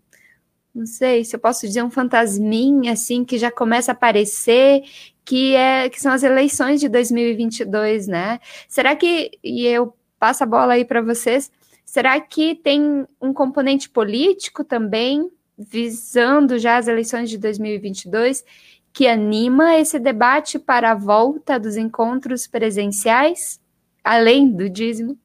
[0.77, 4.83] não sei se eu posso dizer um fantasminha assim que já começa a aparecer,
[5.25, 8.39] que é que são as eleições de 2022, né?
[8.69, 11.51] Será que e eu passo a bola aí para vocês,
[11.83, 18.45] será que tem um componente político também visando já as eleições de 2022
[18.93, 23.59] que anima esse debate para a volta dos encontros presenciais,
[24.05, 25.19] além do dízimo?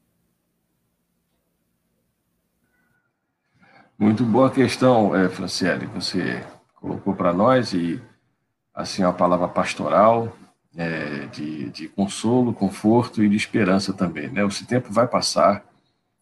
[4.02, 8.02] Muito boa questão, é, Franciele, você colocou para nós e
[8.74, 10.36] assim a palavra pastoral
[10.76, 14.28] é, de, de consolo, conforto e de esperança também.
[14.28, 14.44] Né?
[14.44, 15.64] Esse tempo vai passar,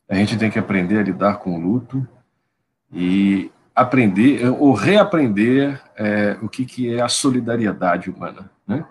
[0.10, 2.06] a gente tem que aprender a lidar com o luto
[2.92, 8.84] e aprender ou reaprender é, o que, que é a solidariedade humana, né?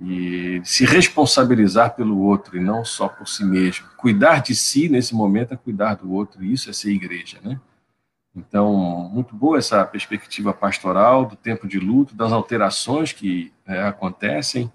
[0.00, 3.86] E se responsabilizar pelo outro e não só por si mesmo.
[3.98, 7.60] Cuidar de si nesse momento é cuidar do outro, e isso é ser igreja, né?
[8.38, 14.70] Então, muito boa essa perspectiva pastoral do tempo de luto, das alterações que é, acontecem,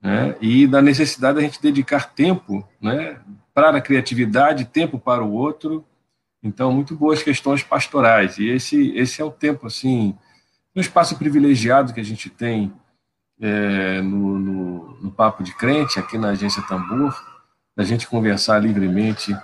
[0.00, 3.20] né, e da necessidade da gente dedicar tempo né,
[3.52, 5.84] para a criatividade, tempo para o outro.
[6.42, 8.38] Então, muito boas questões pastorais.
[8.38, 10.16] E esse, esse é o tempo, assim,
[10.74, 12.72] um espaço privilegiado que a gente tem
[13.40, 17.14] é, no, no, no Papo de Crente, aqui na Agência Tambor,
[17.76, 19.36] da gente conversar livremente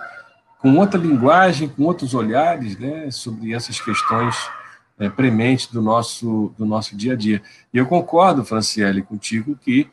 [0.59, 4.35] com outra linguagem, com outros olhares, né, sobre essas questões
[4.99, 7.41] é, prementes do nosso, do nosso dia a dia.
[7.73, 9.89] E eu concordo, Franciele, contigo que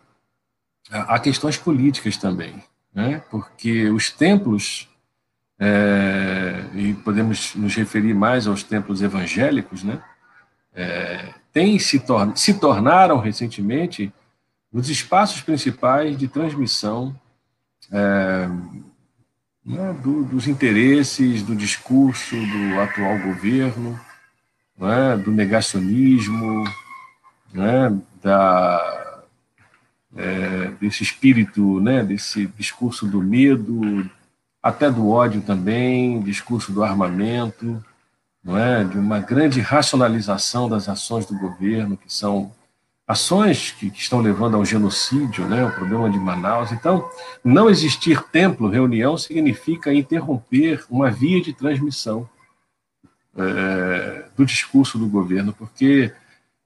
[0.90, 2.62] há questões políticas também,
[2.94, 4.88] né, porque os templos,
[5.58, 10.00] é, e podemos nos referir mais aos templos evangélicos, né,
[10.74, 14.12] é, tem se, tor se tornaram recentemente
[14.72, 17.14] os espaços principais de transmissão
[17.92, 18.48] é,
[19.64, 23.98] né, do, dos interesses, do discurso do atual governo,
[24.76, 26.64] né, do negacionismo,
[27.52, 29.22] né, da,
[30.16, 34.08] é, desse espírito, né, desse discurso do medo,
[34.62, 37.82] até do ódio também, discurso do armamento,
[38.46, 42.52] é, de uma grande racionalização das ações do governo, que são
[43.06, 46.72] ações que, que, estão levando ao genocídio, né, o problema de Manaus.
[46.72, 47.08] Então,
[47.44, 52.28] não existir templo, reunião, significa interromper uma via de transmissão
[53.36, 56.12] é, do discurso do governo, porque,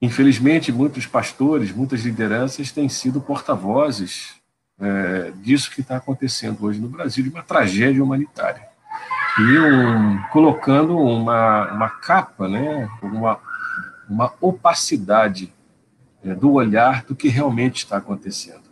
[0.00, 4.34] infelizmente, muitos pastores, muitas lideranças têm sido porta-vozes
[4.80, 8.62] é, disso que está acontecendo hoje no Brasil, de uma tragédia humanitária.
[9.38, 13.40] E um, colocando uma, uma capa, né, uma,
[14.08, 15.52] uma opacidade
[16.24, 18.62] é, do olhar do que realmente está acontecendo.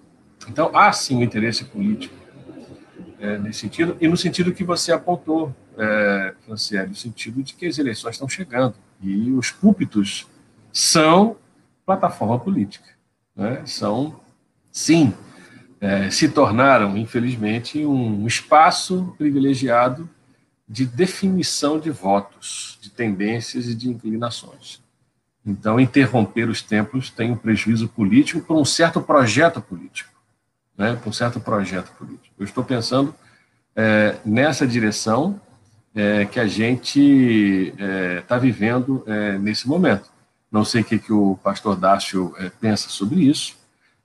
[0.49, 2.14] Então, há sim um interesse político
[3.18, 7.66] é, nesse sentido, e no sentido que você apontou, é, Franciele, no sentido de que
[7.66, 10.26] as eleições estão chegando e os púlpitos
[10.72, 11.36] são
[11.84, 12.88] plataforma política.
[13.34, 13.62] Né?
[13.64, 14.20] São,
[14.72, 15.12] sim,
[15.80, 20.09] é, se tornaram, infelizmente, um espaço privilegiado
[20.68, 24.82] de definição de votos, de tendências e de inclinações.
[25.47, 30.11] Então, interromper os templos tem um prejuízo político por um certo projeto político.
[30.76, 32.34] né, para um certo projeto político.
[32.38, 33.14] Eu estou pensando
[33.74, 35.40] é, nessa direção
[35.94, 37.72] é, que a gente
[38.20, 40.11] está é, vivendo é, nesse momento.
[40.53, 43.57] Não sei o que, que o pastor Dácio é, pensa sobre isso,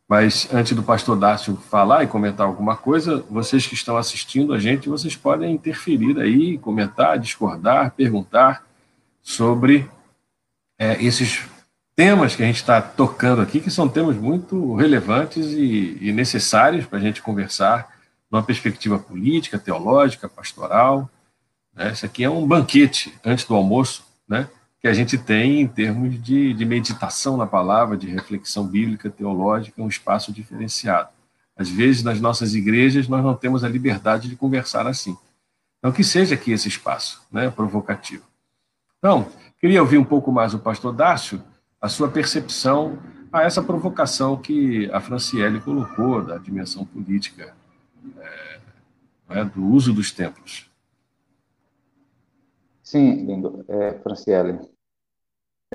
[0.07, 4.59] mas antes do pastor Dácio falar e comentar alguma coisa, vocês que estão assistindo a
[4.59, 8.65] gente, vocês podem interferir aí, comentar, discordar, perguntar
[9.21, 9.89] sobre
[10.81, 11.43] é, esses
[11.95, 16.87] temas que a gente está tocando aqui, que são temas muito relevantes e, e necessários
[16.87, 17.87] para a gente conversar
[18.31, 21.07] numa perspectiva política, teológica, pastoral.
[21.75, 21.91] Né?
[21.91, 24.49] Isso aqui é um banquete antes do almoço, né?
[24.79, 29.79] que a gente tem em termos de, de meditação na palavra, de reflexão bíblica, teológica,
[29.79, 31.09] um espaço diferenciado.
[31.55, 35.15] Às vezes, nas nossas igrejas, nós não temos a liberdade de conversar assim.
[35.77, 38.23] Então, que seja aqui esse espaço né, provocativo.
[38.97, 39.27] Então,
[39.61, 41.41] queria ouvir um pouco mais o pastor Dácio,
[41.79, 42.97] a sua percepção
[43.31, 47.55] a essa provocação que a Franciele colocou da dimensão política
[48.17, 48.59] é,
[49.29, 50.69] é, do uso dos templos.
[52.83, 54.59] Sim, lindo, é, Franciele.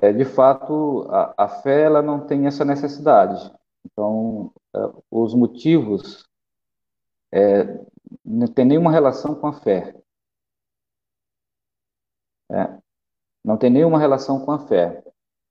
[0.02, 3.50] É, de fato, a, a fé ela não tem essa necessidade.
[3.86, 4.78] Então, é,
[5.10, 6.28] os motivos
[7.32, 7.64] é,
[8.22, 9.94] não tem nenhuma relação com a fé.
[12.50, 12.78] É,
[13.46, 15.04] não tem nenhuma relação com a fé.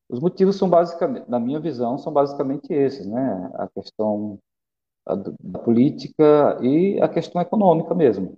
[0.09, 3.49] Os motivos são basicamente, na minha visão, são basicamente esses, né?
[3.53, 4.37] A questão
[5.39, 8.37] da política e a questão econômica mesmo.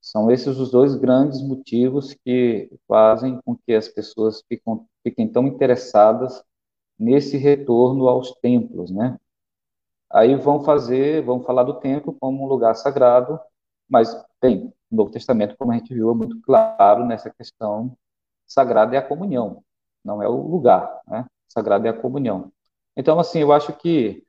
[0.00, 4.42] São esses os dois grandes motivos que fazem com que as pessoas
[5.04, 6.42] fiquem, tão interessadas
[6.98, 9.16] nesse retorno aos templos, né?
[10.10, 13.38] Aí vão fazer, vão falar do templo como um lugar sagrado,
[13.88, 17.96] mas, bem, o Novo Testamento, como a gente viu, é muito claro nessa questão
[18.52, 19.62] sagrada é a comunhão,
[20.04, 21.26] não é o lugar, né?
[21.48, 22.52] Sagrado é a comunhão.
[22.96, 24.24] Então, assim, eu acho que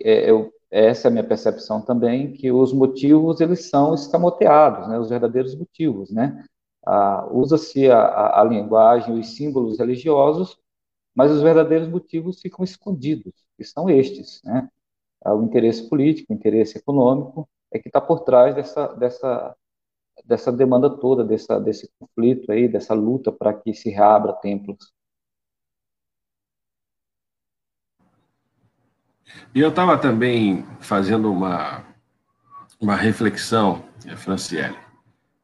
[0.00, 4.98] é, eu, essa é a minha percepção também, que os motivos, eles são escamoteados, né?
[4.98, 6.44] Os verdadeiros motivos, né?
[6.86, 10.58] Ah, Usa-se a, a, a linguagem, os símbolos religiosos,
[11.14, 14.68] mas os verdadeiros motivos ficam escondidos, que são estes, né?
[15.24, 19.56] Ah, o interesse político, o interesse econômico, é que está por trás dessa, dessa,
[20.24, 24.92] dessa demanda toda, dessa, desse conflito aí, dessa luta para que se reabra templos.
[29.54, 31.84] E eu estava também fazendo uma,
[32.80, 34.76] uma reflexão, eh, Franciele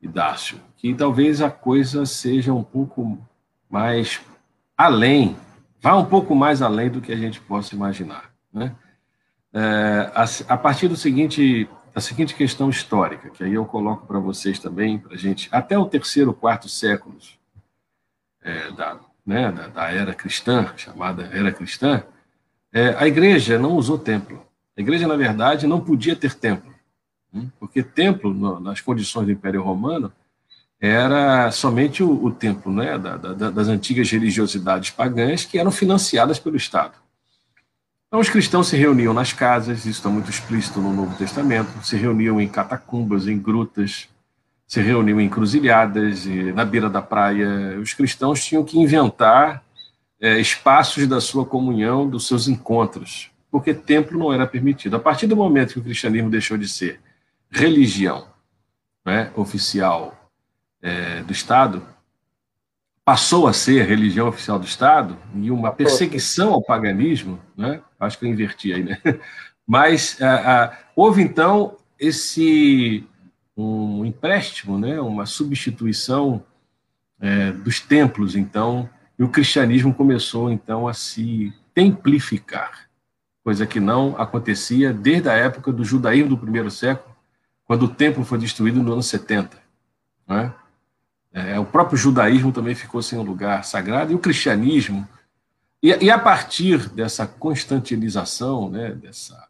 [0.00, 3.18] e Dácio, que talvez a coisa seja um pouco
[3.68, 4.20] mais
[4.76, 5.36] além,
[5.80, 8.30] vá um pouco mais além do que a gente possa imaginar.
[8.52, 8.74] Né?
[9.52, 14.18] É, a, a partir do seguinte a seguinte questão histórica, que aí eu coloco para
[14.18, 17.38] vocês também, para gente, até o terceiro, quarto séculos
[18.42, 22.02] é, da, né, da, da, era cristã, chamada era cristã,
[22.72, 24.44] é, a igreja não usou templo.
[24.76, 26.72] A igreja, na verdade, não podia ter templo,
[27.32, 30.12] hum, porque templo, no, nas condições do Império Romano,
[30.80, 36.56] era somente o, o templo né, da, das antigas religiosidades pagãs que eram financiadas pelo
[36.56, 36.94] Estado.
[38.08, 41.94] Então, os cristãos se reuniam nas casas, isso está muito explícito no Novo Testamento, se
[41.94, 44.08] reuniam em catacumbas, em grutas,
[44.66, 47.78] se reuniam em cruzilhadas, na beira da praia.
[47.78, 49.62] Os cristãos tinham que inventar
[50.18, 54.96] é, espaços da sua comunhão, dos seus encontros, porque templo não era permitido.
[54.96, 57.00] A partir do momento que o cristianismo deixou de ser
[57.50, 58.26] religião
[59.04, 60.30] né, oficial
[60.80, 61.82] é, do Estado,
[63.08, 67.80] passou a ser religião oficial do Estado e uma perseguição ao paganismo, né?
[67.98, 68.98] acho que eu inverti aí, né?
[69.66, 73.02] mas a, a, houve então esse
[73.56, 75.00] um empréstimo, né?
[75.00, 76.44] uma substituição
[77.18, 78.86] é, dos templos, então,
[79.18, 82.90] e o cristianismo começou então a se templificar,
[83.42, 87.16] coisa que não acontecia desde a época do judaísmo do primeiro século,
[87.64, 89.56] quando o templo foi destruído no ano 70.
[90.28, 90.52] Né?
[91.32, 95.06] É, o próprio judaísmo também ficou sem um lugar sagrado, e o cristianismo.
[95.82, 99.46] E, e a partir dessa constantinização, né, dessa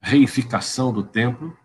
[0.00, 1.56] reificação do templo,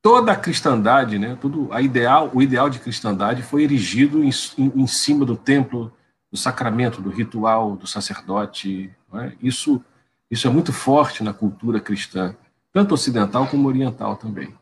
[0.00, 4.72] toda a cristandade, né, tudo a ideal, o ideal de cristandade foi erigido em, em,
[4.76, 5.92] em cima do templo,
[6.30, 8.90] do sacramento, do ritual, do sacerdote.
[9.14, 9.32] É?
[9.42, 9.82] Isso,
[10.30, 12.34] isso é muito forte na cultura cristã,
[12.72, 14.54] tanto ocidental como oriental também.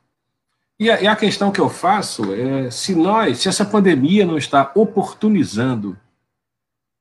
[0.83, 4.37] E a, e a, questão que eu faço é se nós, se essa pandemia não
[4.37, 5.97] está oportunizando,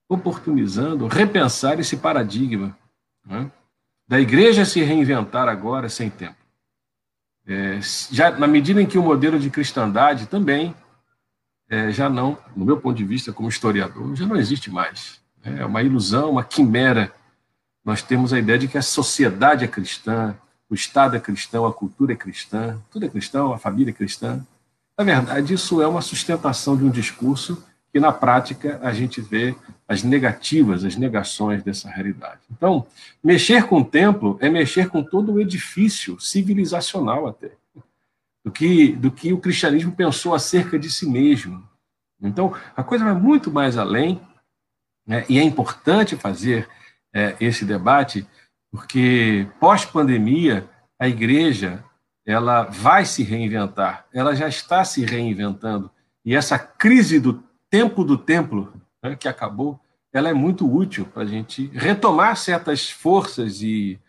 [0.08, 2.78] oportunizando repensar esse paradigma
[3.26, 3.50] né,
[4.08, 6.36] da igreja se reinventar agora sem tempo.
[7.48, 7.80] É,
[8.12, 10.76] já na medida em que o modelo de cristandade também
[11.68, 15.20] é, já não, no meu ponto de vista como historiador, já não existe mais.
[15.44, 17.12] É uma ilusão, uma quimera.
[17.84, 20.38] Nós temos a ideia de que a sociedade é cristã,
[20.72, 24.42] o Estado é cristão, a cultura é cristã, tudo é cristão, a família é cristã.
[24.98, 27.62] Na verdade, isso é uma sustentação de um discurso
[27.92, 29.54] que, na prática, a gente vê
[29.86, 32.40] as negativas, as negações dessa realidade.
[32.50, 32.88] Então,
[33.22, 37.52] mexer com o templo é mexer com todo o edifício civilizacional até,
[38.42, 41.62] do que, do que o cristianismo pensou acerca de si mesmo.
[42.22, 44.22] Então, a coisa vai muito mais além,
[45.06, 45.26] né?
[45.28, 46.70] e é importante fazer
[47.14, 48.26] é, esse debate,
[48.72, 50.68] porque pós-pandemia,
[50.98, 51.84] a igreja
[52.26, 55.92] ela vai se reinventar, ela já está se reinventando,
[56.24, 59.80] e essa crise do tempo do templo, né, que acabou,
[60.14, 64.00] ela é muito útil para a gente retomar certas forças e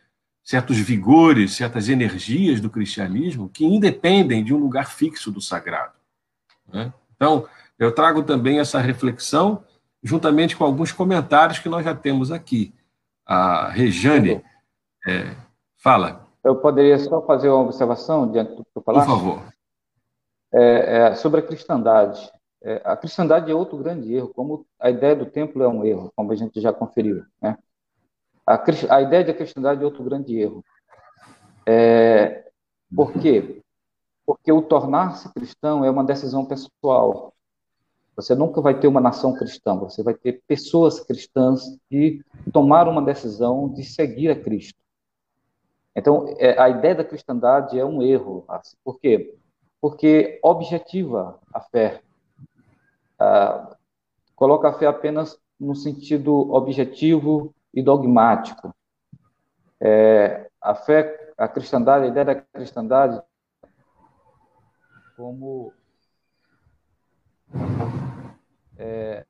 [0.45, 5.95] certos vigores, certas energias do cristianismo que independem de um lugar fixo do sagrado.
[6.73, 6.93] Né?
[7.15, 7.47] Então,
[7.79, 9.65] eu trago também essa reflexão
[10.03, 12.75] juntamente com alguns comentários que nós já temos aqui.
[13.25, 14.43] A Rejane
[15.07, 15.35] é,
[15.77, 16.27] fala.
[16.45, 19.09] Eu poderia só fazer uma observação diante do que eu falaste?
[19.09, 19.43] Por favor.
[20.53, 22.31] É, é, sobre a cristandade.
[22.63, 26.13] É, a cristandade é outro grande erro, como a ideia do templo é um erro,
[26.15, 27.25] como a gente já conferiu.
[27.41, 27.57] Né?
[28.47, 30.65] A, a ideia da cristandade é outro grande erro.
[31.67, 32.45] É,
[32.95, 33.63] por quê?
[34.27, 37.33] Porque o tornar-se cristão é uma decisão pessoal.
[38.15, 42.23] Você nunca vai ter uma nação cristã, você vai ter pessoas cristãs que
[42.53, 44.82] tomaram uma decisão de seguir a Cristo.
[45.95, 48.45] Então, é, a ideia da cristandade é um erro.
[48.49, 49.35] Assim, por quê?
[49.81, 52.03] Porque objetiva a fé
[53.19, 53.77] ah,
[54.35, 58.75] coloca a fé apenas no sentido objetivo e dogmático.
[59.81, 63.23] É, a fé, a cristandade, a ideia da cristandade
[65.17, 65.73] como
[68.77, 69.25] é,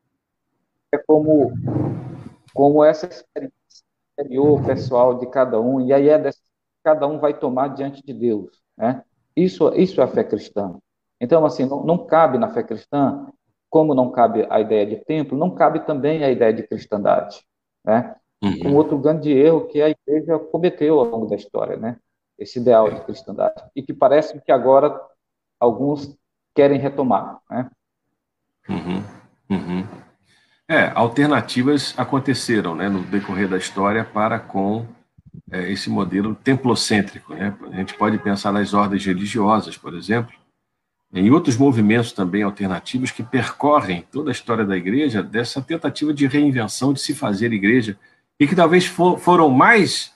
[0.93, 1.53] é como
[2.55, 3.53] como essa experiência
[4.19, 6.42] interior pessoal de cada um e aí é dessa,
[6.83, 9.03] cada um vai tomar diante de Deus, né?
[9.37, 10.77] Isso isso é a fé cristã.
[11.21, 13.27] Então assim não, não cabe na fé cristã
[13.71, 17.43] como não cabe a ideia de templo, não cabe também a ideia de cristandade,
[17.85, 18.15] né?
[18.43, 18.73] Uhum.
[18.73, 21.97] Um outro grande erro que a igreja cometeu ao longo da história, né?
[22.39, 25.01] Esse ideal de cristandade e que parece que agora
[25.59, 26.19] alguns
[26.55, 27.71] querem retomar, né?
[28.69, 29.03] Uhum.
[29.49, 29.87] Uhum.
[30.69, 34.87] É, alternativas aconteceram, né, no decorrer da história para com
[35.51, 37.57] é, esse modelo templocêntrico, né?
[37.71, 40.33] A gente pode pensar nas ordens religiosas, por exemplo,
[41.13, 46.27] em outros movimentos também alternativos que percorrem toda a história da igreja, dessa tentativa de
[46.27, 47.99] reinvenção de se fazer igreja,
[48.41, 50.13] e que talvez for, foram mais,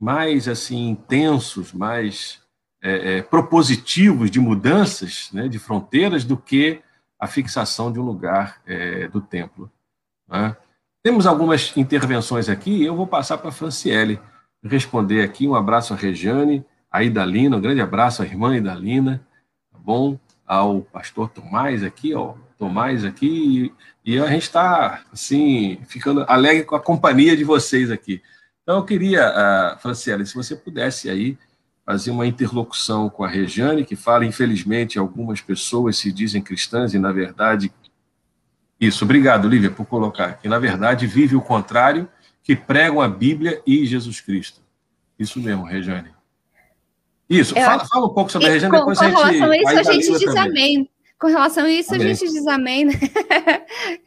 [0.00, 2.40] mais assim intensos, mais
[2.80, 6.80] é, é, propositivos de mudanças né, de fronteiras do que
[7.18, 9.70] a fixação de um lugar é, do templo.
[10.28, 10.56] Né?
[11.02, 14.20] Temos algumas intervenções aqui, eu vou passar para Franciele
[14.68, 15.46] responder aqui.
[15.48, 19.24] Um abraço a Regiane, a Idalina, um grande abraço à irmã Idalina,
[19.72, 20.18] tá bom?
[20.46, 23.72] ao pastor Tomás aqui, ó, Tomás aqui,
[24.04, 28.22] e, a gente está, assim, ficando alegre com a companhia de vocês aqui.
[28.62, 31.36] Então, eu queria, uh, Franciele, se você pudesse aí
[31.84, 36.98] fazer uma interlocução com a Regiane, que fala, infelizmente, algumas pessoas se dizem cristãs e,
[36.98, 37.72] na verdade,
[38.80, 42.08] isso, obrigado, Lívia, por colocar, que, na verdade, vive o contrário,
[42.46, 44.60] que pregam a Bíblia e Jesus Cristo.
[45.18, 46.14] Isso mesmo, Regiane.
[47.28, 49.18] Isso, fala, fala, um pouco sobre a região, com, depois com a gente...
[49.18, 50.76] Com relação a isso, a gente diz também.
[50.76, 50.90] amém.
[51.18, 52.06] Com relação a isso, amém.
[52.06, 52.92] a gente diz amém, né?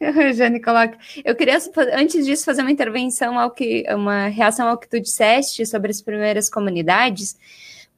[0.00, 0.96] a Jane coloca.
[1.22, 1.58] Eu queria,
[1.92, 6.00] antes disso, fazer uma intervenção ao que, uma reação ao que tu disseste sobre as
[6.00, 7.36] primeiras comunidades.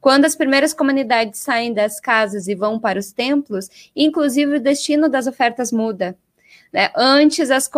[0.01, 5.07] Quando as primeiras comunidades saem das casas e vão para os templos, inclusive o destino
[5.07, 6.17] das ofertas muda.
[6.73, 6.89] Né?
[6.95, 7.69] Antes, as,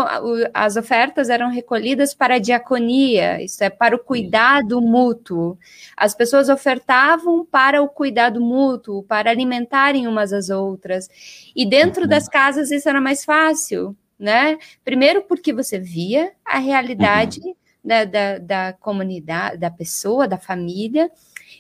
[0.54, 5.58] as ofertas eram recolhidas para a diaconia, isso é, para o cuidado mútuo.
[5.98, 11.10] As pessoas ofertavam para o cuidado mútuo, para alimentarem umas às outras.
[11.54, 12.08] E dentro uhum.
[12.08, 14.58] das casas isso era mais fácil, né?
[14.82, 17.54] Primeiro porque você via a realidade uhum.
[17.84, 21.12] da, da, da comunidade, da pessoa, da família,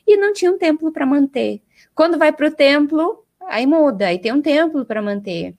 [0.07, 1.61] e não tinha um templo para manter.
[1.93, 5.53] Quando vai para o templo, aí muda, aí tem um templo para manter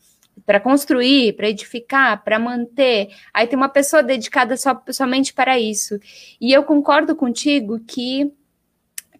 [0.47, 3.09] para construir, para edificar, para manter.
[3.35, 5.99] Aí tem uma pessoa dedicada só, somente para isso.
[6.41, 8.33] E eu concordo contigo que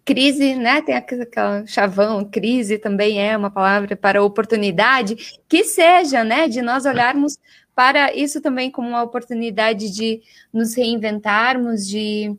[0.05, 0.81] crise, né?
[0.81, 6.47] Tem aquela chavão, crise também é uma palavra para oportunidade, que seja, né?
[6.47, 7.37] De nós olharmos
[7.75, 10.21] para isso também como uma oportunidade de
[10.53, 12.33] nos reinventarmos, de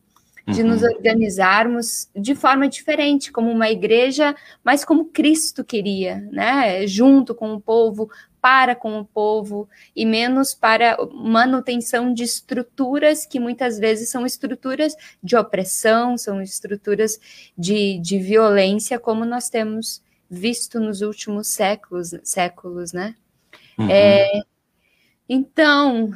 [0.48, 0.68] de uhum.
[0.68, 4.34] nos organizarmos de forma diferente, como uma igreja,
[4.64, 6.86] mas como Cristo queria, né?
[6.86, 8.10] Junto com o povo,
[8.40, 14.94] para com o povo e menos para manutenção de estruturas que muitas vezes são estruturas
[15.22, 17.18] de opressão, são estruturas
[17.56, 23.14] de, de violência, como nós temos visto nos últimos séculos, séculos né?
[23.78, 23.88] Uhum.
[23.90, 24.42] É,
[25.28, 26.10] então,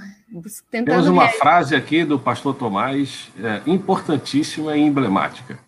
[0.70, 5.58] temos uma frase aqui do pastor Tomás, é, importantíssima e emblemática.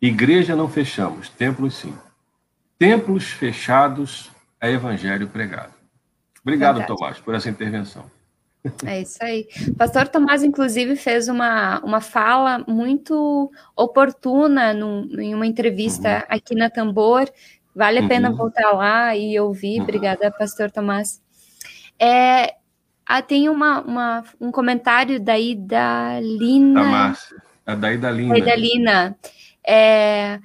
[0.00, 1.94] Igreja não fechamos, templos sim.
[2.78, 4.30] Templos fechados
[4.60, 5.73] é evangelho pregado.
[6.44, 6.98] Obrigado, Verdade.
[6.98, 8.04] Tomás, por essa intervenção.
[8.86, 9.46] É isso aí.
[9.68, 16.36] O pastor Tomás, inclusive, fez uma, uma fala muito oportuna num, em uma entrevista uhum.
[16.36, 17.28] aqui na Tambor.
[17.74, 18.08] Vale a uhum.
[18.08, 19.78] pena voltar lá e ouvir.
[19.78, 19.82] Uhum.
[19.82, 21.20] Obrigada, pastor Tomás.
[21.98, 22.54] É,
[23.06, 26.82] ah, tem uma, uma, um comentário daí da Lina.
[26.82, 27.36] Da Márcia.
[27.66, 28.30] É daí da Lina.
[28.30, 29.16] Daí da Lina.
[29.66, 30.40] É,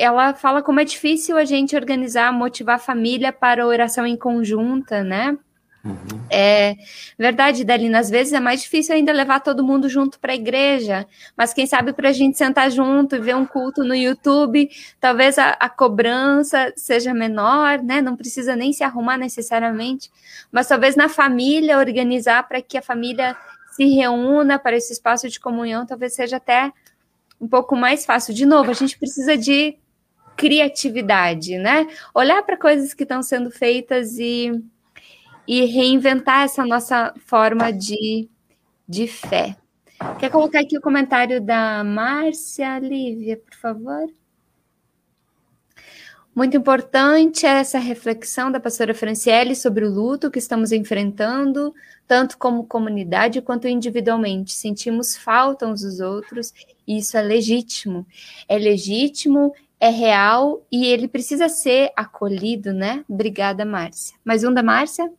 [0.00, 5.02] ela fala como é difícil a gente organizar, motivar a família para oração em conjunta,
[5.02, 5.36] né?
[5.84, 5.96] Uhum.
[6.30, 6.76] É
[7.18, 7.98] verdade, Dalina.
[7.98, 11.66] Às vezes é mais difícil ainda levar todo mundo junto para a igreja, mas quem
[11.66, 14.70] sabe para a gente sentar junto e ver um culto no YouTube,
[15.00, 18.00] talvez a, a, cobrança seja menor, né?
[18.00, 20.10] Não precisa nem se arrumar necessariamente,
[20.52, 23.36] mas talvez na família organizar para que a família
[23.72, 26.72] se reúna para esse espaço de comunhão, talvez seja até
[27.42, 28.32] um pouco mais fácil.
[28.32, 29.76] De novo, a gente precisa de
[30.36, 31.86] criatividade, né?
[32.14, 34.52] Olhar para coisas que estão sendo feitas e
[35.46, 38.28] e reinventar essa nossa forma de,
[38.88, 39.56] de fé.
[40.18, 44.06] Quer colocar aqui o comentário da Márcia Lívia, por favor?
[46.34, 51.74] Muito importante essa reflexão da pastora Franciele sobre o luto que estamos enfrentando,
[52.08, 54.54] tanto como comunidade quanto individualmente.
[54.54, 56.54] Sentimos falta uns dos outros
[56.88, 58.06] e isso é legítimo.
[58.48, 63.04] É legítimo, é real e ele precisa ser acolhido, né?
[63.06, 64.16] Obrigada, Márcia.
[64.24, 65.12] Mais um da Márcia?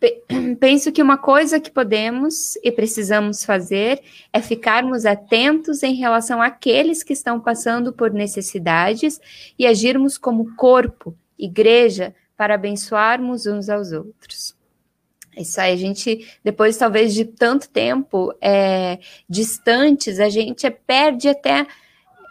[0.60, 7.02] penso que uma coisa que podemos e precisamos fazer é ficarmos atentos em relação àqueles
[7.02, 9.20] que estão passando por necessidades
[9.58, 14.54] e agirmos como corpo, igreja, para abençoarmos uns aos outros.
[15.36, 21.66] Isso aí, a gente, depois talvez de tanto tempo é, distantes, a gente perde até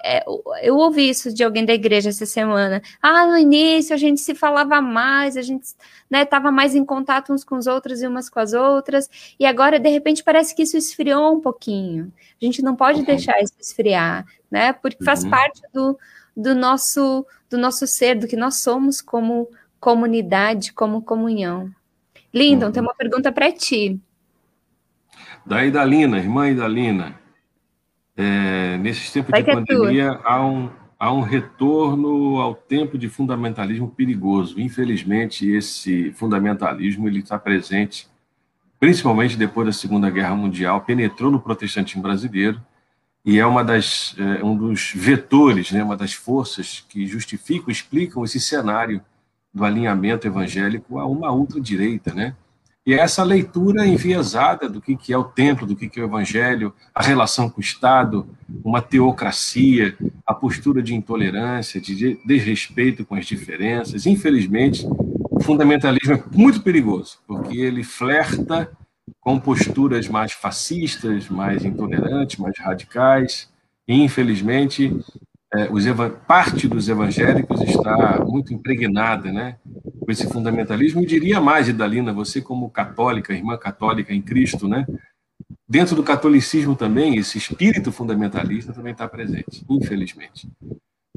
[0.08, 0.24] é,
[0.62, 2.80] eu ouvi isso de alguém da igreja essa semana.
[3.02, 5.66] Ah, no início a gente se falava mais, a gente
[6.12, 9.48] estava né, mais em contato uns com os outros e umas com as outras, e
[9.48, 12.14] agora, de repente, parece que isso esfriou um pouquinho.
[12.40, 13.06] A gente não pode uhum.
[13.06, 14.74] deixar isso esfriar, né?
[14.74, 15.32] Porque faz uhum.
[15.32, 15.98] parte do,
[16.38, 19.50] do, nosso, do nosso ser, do que nós somos como
[19.80, 21.72] comunidade, como comunhão.
[22.32, 22.72] Lindon, uhum.
[22.72, 24.00] tem uma pergunta para ti.
[25.44, 27.25] Da Idalina, irmã Idalina.
[28.18, 33.10] É, nesses tempos Vai de é pandemia, há um, há um retorno ao tempo de
[33.10, 34.60] fundamentalismo perigoso.
[34.60, 38.08] Infelizmente, esse fundamentalismo ele está presente,
[38.80, 42.62] principalmente depois da Segunda Guerra Mundial, penetrou no protestantismo brasileiro
[43.26, 48.24] e é uma das é, um dos vetores, né, uma das forças que justificam, explicam
[48.24, 49.02] esse cenário
[49.54, 52.36] do alinhamento evangélico a uma ultradireita, né?
[52.86, 56.72] E é essa leitura enviesada do que é o templo, do que é o evangelho,
[56.94, 58.28] a relação com o Estado,
[58.64, 64.06] uma teocracia, a postura de intolerância, de desrespeito com as diferenças.
[64.06, 68.70] Infelizmente, o fundamentalismo é muito perigoso, porque ele flerta
[69.20, 73.50] com posturas mais fascistas, mais intolerantes, mais radicais.
[73.88, 74.96] E, infelizmente,
[75.56, 75.84] é, os
[76.28, 79.56] parte dos evangélicos está muito impregnada né,
[80.06, 81.02] com esse fundamentalismo.
[81.02, 84.86] E diria mais, Idalina, você como católica, irmã católica em Cristo, né,
[85.68, 90.48] dentro do catolicismo também, esse espírito fundamentalista também está presente, infelizmente.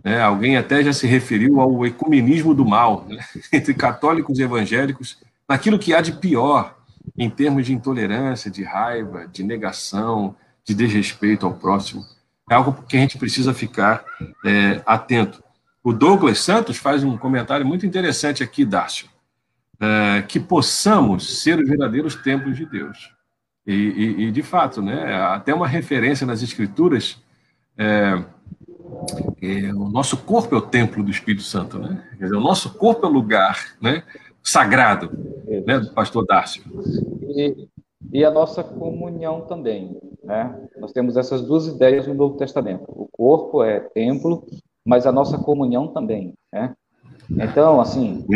[0.05, 3.19] É, alguém até já se referiu ao ecumenismo do mal, né,
[3.53, 5.19] entre católicos e evangélicos,
[5.49, 6.77] naquilo que há de pior
[7.17, 10.35] em termos de intolerância, de raiva, de negação,
[10.65, 12.05] de desrespeito ao próximo
[12.51, 14.05] é algo que a gente precisa ficar
[14.45, 15.43] é, atento.
[15.89, 19.09] O Douglas Santos faz um comentário muito interessante aqui, Dácio,
[19.81, 23.11] é, que possamos ser os verdadeiros templos de Deus.
[23.67, 27.17] E, e, e, de fato, né, até uma referência nas Escrituras,
[27.79, 28.23] é,
[29.41, 32.05] é, o nosso corpo é o templo do Espírito Santo, né?
[32.19, 34.03] Quer dizer, o nosso corpo é o lugar né,
[34.43, 35.11] sagrado,
[35.67, 36.65] né, do pastor Dácio.
[37.31, 37.67] E,
[38.13, 39.99] e a nossa comunhão também.
[40.23, 40.55] Né?
[40.79, 42.85] Nós temos essas duas ideias no Novo Testamento.
[42.89, 44.47] O corpo é templo,
[44.89, 46.33] mas a nossa comunhão também.
[46.51, 46.75] Né?
[47.31, 48.27] Então, assim,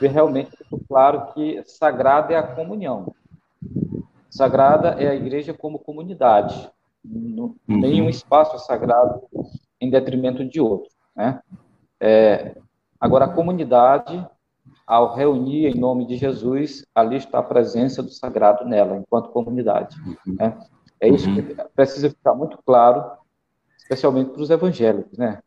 [0.00, 0.50] realmente
[0.88, 3.14] claro que sagrada é a comunhão.
[4.28, 6.68] Sagrada é a igreja como comunidade.
[7.04, 7.54] Uhum.
[7.68, 9.22] Nenhum espaço é sagrado
[9.80, 10.90] em detrimento de outro.
[11.14, 11.40] Né?
[12.00, 12.56] É,
[13.00, 14.26] agora, a comunidade
[14.84, 19.96] ao reunir em nome de Jesus, ali está a presença do sagrado nela, enquanto comunidade.
[20.00, 20.34] Uhum.
[20.38, 20.58] Né?
[21.00, 21.68] É isso que uhum.
[21.76, 23.04] precisa ficar muito claro,
[23.88, 25.40] especialmente para os evangélicos, né?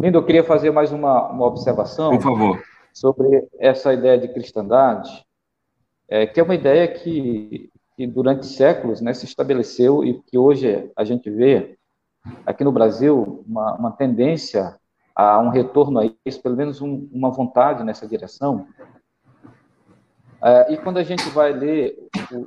[0.00, 2.10] Lindo, eu queria fazer mais uma, uma observação.
[2.10, 2.62] Por favor.
[2.92, 5.24] Sobre essa ideia de cristandade,
[6.08, 10.90] é, que é uma ideia que, que durante séculos né, se estabeleceu e que hoje
[10.96, 11.78] a gente vê
[12.44, 14.76] aqui no Brasil uma, uma tendência
[15.14, 18.66] a um retorno a isso, pelo menos um, uma vontade nessa direção.
[20.42, 21.96] É, e quando a gente vai ler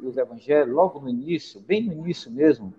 [0.04, 2.74] os evangelhos, logo no início, bem no início mesmo,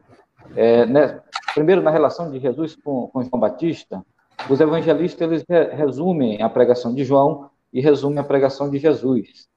[0.54, 1.22] é, né,
[1.54, 4.04] primeiro na relação de Jesus com, com João Batista,
[4.50, 9.48] os evangelistas eles resumem a pregação de João e resumem a pregação de Jesus.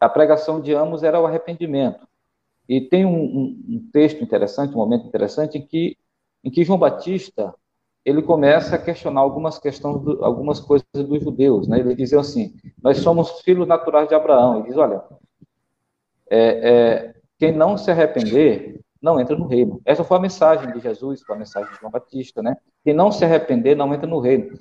[0.00, 2.06] A pregação de ambos era o arrependimento.
[2.68, 5.96] E tem um, um, um texto interessante, um momento interessante, em que,
[6.42, 7.54] em que João Batista
[8.04, 11.66] ele começa a questionar algumas questões, do, algumas coisas dos judeus.
[11.66, 11.78] Né?
[11.78, 14.58] Ele dizia assim: Nós somos filhos naturais de Abraão.
[14.58, 15.02] Ele diz: Olha,
[16.28, 19.82] é, é, quem não se arrepender não entra no reino.
[19.84, 22.56] Essa foi a mensagem de Jesus, foi a mensagem de João Batista, né?
[22.82, 24.58] Quem não se arrepender não entra no reino.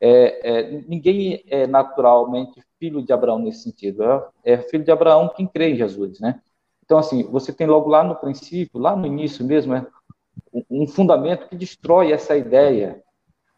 [0.00, 4.02] É, é, ninguém é naturalmente filho de Abraão nesse sentido.
[4.02, 6.40] É, é, filho de Abraão quem crê em Jesus, né?
[6.82, 9.86] Então, assim, você tem logo lá no princípio, lá no início mesmo, é,
[10.70, 13.02] um fundamento que destrói essa ideia,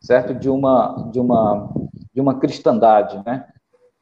[0.01, 0.35] certo?
[0.35, 1.73] De uma, de uma,
[2.13, 3.47] de uma cristandade, né?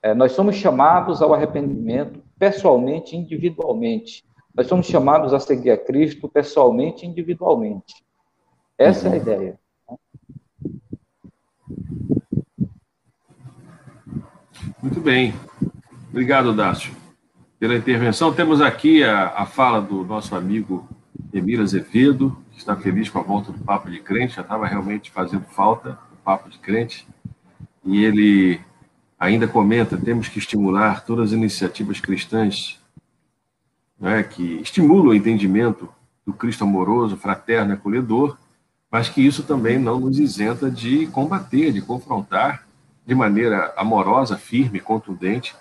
[0.02, 4.24] É, nós somos chamados ao arrependimento pessoalmente, individualmente.
[4.54, 7.94] Nós somos chamados a seguir a Cristo pessoalmente e individualmente.
[8.76, 9.16] Essa é a uhum.
[9.16, 9.60] ideia.
[14.82, 15.32] Muito bem.
[16.10, 16.94] Obrigado, Dácio,
[17.58, 18.34] pela intervenção.
[18.34, 20.86] Temos aqui a, a fala do nosso amigo
[21.32, 25.10] Emir Azevedo, que está feliz com a volta do Papo de Crente, já estava realmente
[25.10, 27.06] fazendo falta o Papo de Crente.
[27.84, 28.60] E ele
[29.18, 32.81] ainda comenta: temos que estimular todas as iniciativas cristãs
[34.02, 35.88] né, que estimulam o entendimento
[36.26, 38.36] do Cristo amoroso, fraterno acolhedor,
[38.90, 42.66] mas que isso também não nos isenta de combater, de confrontar
[43.06, 45.54] de maneira amorosa, firme, contundente,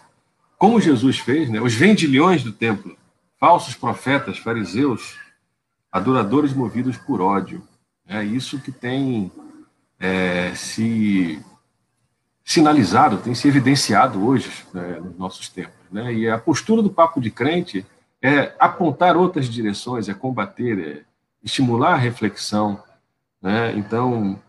[0.58, 2.98] como Jesus fez, né, os vendilhões do templo,
[3.39, 5.18] falsos profetas, fariseus,
[5.92, 7.62] adoradores movidos por ódio.
[8.08, 9.32] É isso que tem
[10.00, 11.39] é, se
[12.44, 15.76] sinalizado, tem se evidenciado hoje né, nos nossos tempos.
[15.92, 16.14] Né?
[16.14, 17.86] E a postura do papo de crente
[18.22, 21.01] é apontar outras direções, é combater, é
[21.43, 22.82] estimular a reflexão.
[23.41, 23.74] Né?
[23.76, 24.39] Então,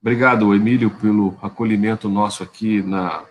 [0.00, 3.22] obrigado, Emílio, pelo acolhimento nosso aqui na,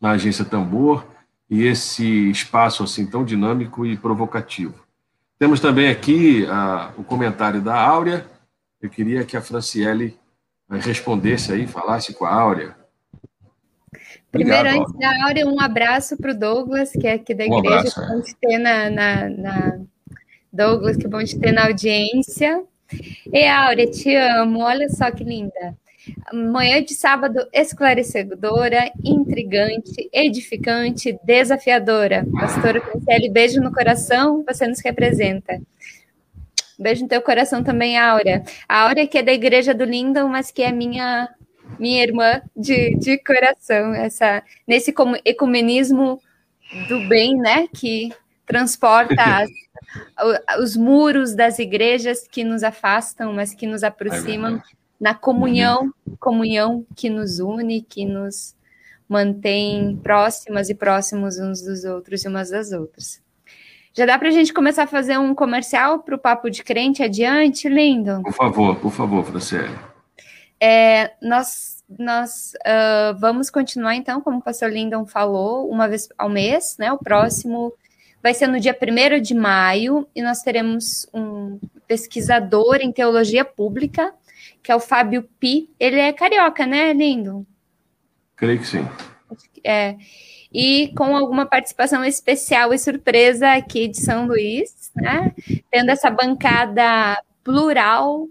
[0.00, 1.06] na Agência Tambor
[1.48, 4.74] e esse espaço assim tão dinâmico e provocativo.
[5.38, 8.26] Temos também aqui uh, o comentário da Áurea.
[8.82, 10.18] Eu queria que a Franciele
[10.68, 12.76] respondesse aí, falasse com a Áurea.
[14.30, 17.78] Primeiro, antes da Áurea, um abraço para o Douglas, que é aqui da um igreja,
[17.78, 19.80] abraço, que bom te ter na, na, na,
[20.52, 22.62] Douglas, que bom te ter na audiência.
[23.32, 25.74] E Áurea, te amo, olha só que linda.
[26.32, 32.26] Manhã de sábado esclarecedora, intrigante, edificante, desafiadora.
[32.32, 35.60] Pastora Franciele, beijo no coração, você nos representa.
[36.78, 38.42] Beijo no teu coração também, Áurea.
[38.68, 41.28] A Áurea que é da igreja do Lindon, mas que é minha
[41.78, 44.94] minha irmã de, de coração, essa, nesse
[45.24, 46.20] ecumenismo
[46.88, 48.12] do bem, né, que
[48.46, 49.14] transporta
[50.16, 55.92] as, os muros das igrejas que nos afastam, mas que nos aproximam é na comunhão,
[56.18, 58.56] comunhão que nos une, que nos
[59.08, 63.22] mantém próximas e próximos uns dos outros e umas das outras.
[63.94, 67.02] Já dá para a gente começar a fazer um comercial para o Papo de Crente
[67.02, 68.22] adiante, lindo?
[68.22, 69.74] Por favor, por favor, Franciele.
[70.60, 76.28] É, nós nós uh, vamos continuar, então, como o pastor Lindon falou, uma vez ao
[76.28, 76.92] mês, né?
[76.92, 77.72] O próximo
[78.22, 84.12] vai ser no dia 1 de maio, e nós teremos um pesquisador em teologia pública,
[84.62, 85.70] que é o Fábio Pi.
[85.80, 87.46] Ele é carioca, né, Lindo?
[88.36, 88.86] Creio que sim.
[89.64, 89.96] É.
[90.52, 95.32] E com alguma participação especial e surpresa aqui de São Luís, né?
[95.70, 98.28] Tendo essa bancada plural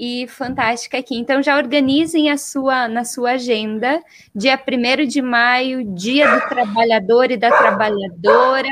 [0.00, 1.14] e fantástica aqui.
[1.18, 4.02] Então já organizem a sua na sua agenda,
[4.34, 8.68] dia 1 de maio, dia do trabalhador e da trabalhadora.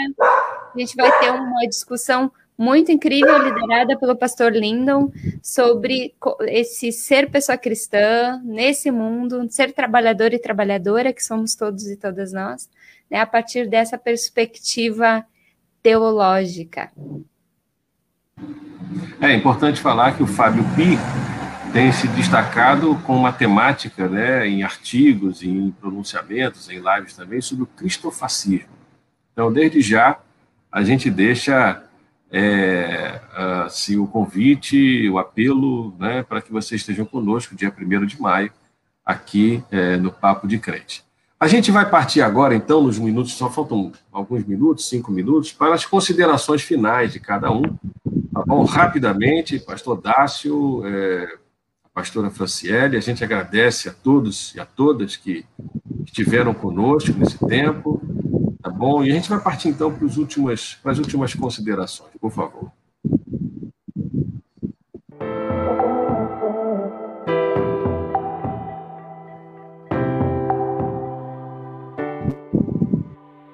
[0.75, 5.13] A gente vai ter uma discussão muito incrível liderada pelo pastor Lindon
[5.43, 6.15] sobre
[6.47, 12.33] esse ser pessoa cristã nesse mundo, ser trabalhador e trabalhadora que somos todos e todas
[12.33, 12.71] nós,
[13.11, 15.27] né, a partir dessa perspectiva
[15.83, 16.91] teológica.
[19.21, 20.99] É importante falar que o Fábio Pi
[21.73, 27.67] tem se destacado com matemática, né, em artigos, em pronunciamentos, em lives também, sobre o
[27.67, 28.69] cristofascismo.
[29.33, 30.19] Então, desde já,
[30.73, 31.83] a gente deixa
[32.31, 33.21] é,
[33.65, 38.51] assim, o convite, o apelo, né, para que vocês estejam conosco dia 1 de maio,
[39.05, 41.05] aqui é, no Papo de Crente.
[41.41, 45.75] A gente vai partir agora, então, nos minutos, só faltam alguns minutos, cinco minutos, para
[45.75, 47.63] as considerações finais de cada um.
[48.39, 48.63] Tá bom?
[48.63, 51.25] Rapidamente, pastor Dácio, é,
[51.83, 55.45] a pastora Franciele, a gente agradece a todos e a todas que
[56.07, 58.01] estiveram conosco nesse tempo,
[58.63, 59.03] tá bom?
[59.03, 62.71] E a gente vai partir, então, para, últimas, para as últimas considerações, por favor.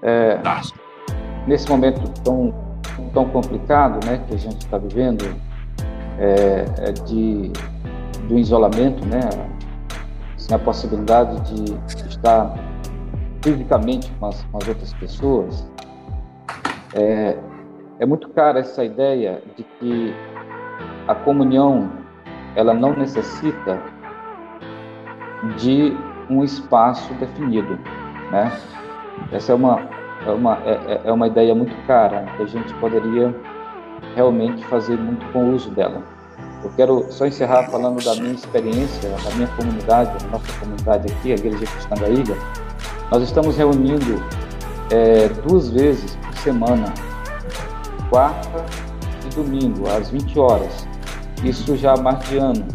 [0.03, 0.39] É,
[1.47, 2.64] nesse momento tão,
[3.13, 5.25] tão complicado né, que a gente está vivendo,
[6.19, 7.51] é, é de,
[8.29, 9.21] do isolamento, né,
[10.37, 11.75] sem a possibilidade de
[12.09, 12.55] estar
[13.43, 15.71] fisicamente com as, com as outras pessoas,
[16.95, 17.37] é,
[17.99, 20.15] é muito cara essa ideia de que
[21.07, 21.91] a comunhão
[22.57, 23.83] ela não necessita
[25.59, 25.97] de
[26.31, 27.79] um espaço definido,
[28.31, 28.51] né?
[29.31, 29.89] Essa é uma,
[30.27, 33.35] é uma, é, é, é uma ideia muito cara, que a gente poderia
[34.15, 36.03] realmente fazer muito bom uso dela.
[36.63, 41.33] Eu quero só encerrar falando da minha experiência, da minha comunidade, da nossa comunidade aqui,
[41.33, 42.37] a Igreja Cristã da Ilha.
[43.11, 44.23] Nós estamos reunindo
[44.91, 46.93] é, duas vezes por semana,
[48.09, 48.65] quarta
[49.27, 50.89] e domingo, às 20 horas.
[51.45, 52.67] Isso já há mais de ano.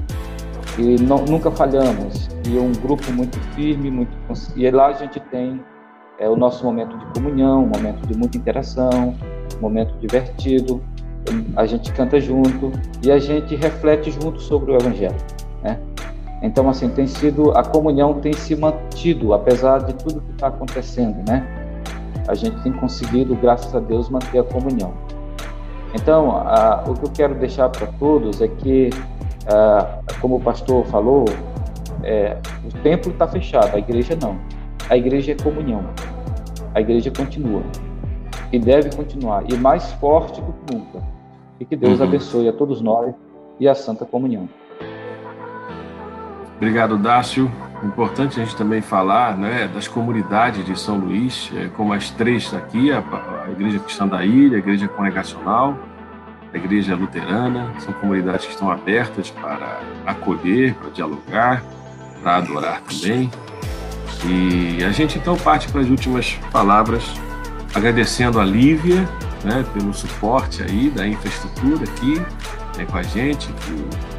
[0.78, 2.30] E não, nunca falhamos.
[2.48, 4.12] E é um grupo muito firme, muito
[4.56, 5.60] e lá a gente tem
[6.20, 9.16] é o nosso momento de comunhão, um momento de muita interação,
[9.58, 10.84] um momento divertido.
[11.56, 15.16] A gente canta junto e a gente reflete junto sobre o Evangelho,
[15.64, 15.80] né?
[16.42, 21.18] Então, assim, tem sido a comunhão tem se mantido apesar de tudo que está acontecendo,
[21.28, 21.46] né?
[22.28, 24.94] A gente tem conseguido, graças a Deus, manter a comunhão.
[25.94, 28.90] Então, a, o que eu quero deixar para todos é que,
[29.48, 31.26] a, como o pastor falou,
[32.04, 34.38] é, o templo está fechado, a igreja não.
[34.90, 35.86] A igreja é comunhão
[36.74, 37.64] a igreja continua
[38.52, 41.02] e deve continuar e mais forte do que nunca.
[41.60, 42.06] E que Deus uhum.
[42.06, 43.14] abençoe a todos nós
[43.60, 44.48] e a Santa Comunhão.
[46.56, 47.52] Obrigado, Dácio.
[47.84, 52.54] Importante a gente também falar né, das comunidades de São Luís, é, como as três
[52.54, 55.78] aqui, a, a Igreja Cristã da Ilha, a Igreja Congregacional,
[56.54, 61.64] a Igreja Luterana, são comunidades que estão abertas para acolher, para dialogar,
[62.22, 63.30] para adorar também.
[64.26, 67.04] E a gente então parte para as últimas palavras,
[67.74, 69.08] agradecendo a Lívia
[69.44, 72.20] né, pelo suporte aí da infraestrutura aqui
[72.78, 73.72] né, com a gente, que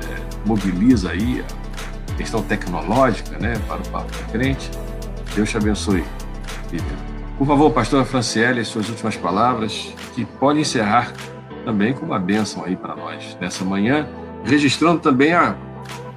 [0.07, 1.45] é, mobiliza aí
[2.11, 4.70] a questão tecnológica né, para o Papo da Crente.
[5.34, 6.05] Deus te abençoe,
[6.72, 7.11] Lívia.
[7.38, 11.12] Por favor, pastora Franciele, suas últimas palavras, que pode encerrar
[11.64, 14.09] também com uma bênção aí para nós nessa manhã,
[14.45, 15.57] registrando também a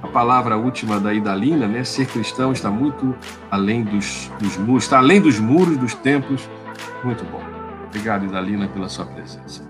[0.04, 1.82] a palavra última da Idalina, né?
[1.82, 3.16] Ser cristão está muito
[3.50, 6.48] além dos, dos muros, está além dos muros dos templos.
[7.02, 7.42] Muito bom.
[7.86, 9.62] Obrigado, Idalina, pela sua presença.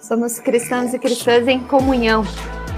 [0.00, 2.22] Somos cristãos e cristãs em comunhão,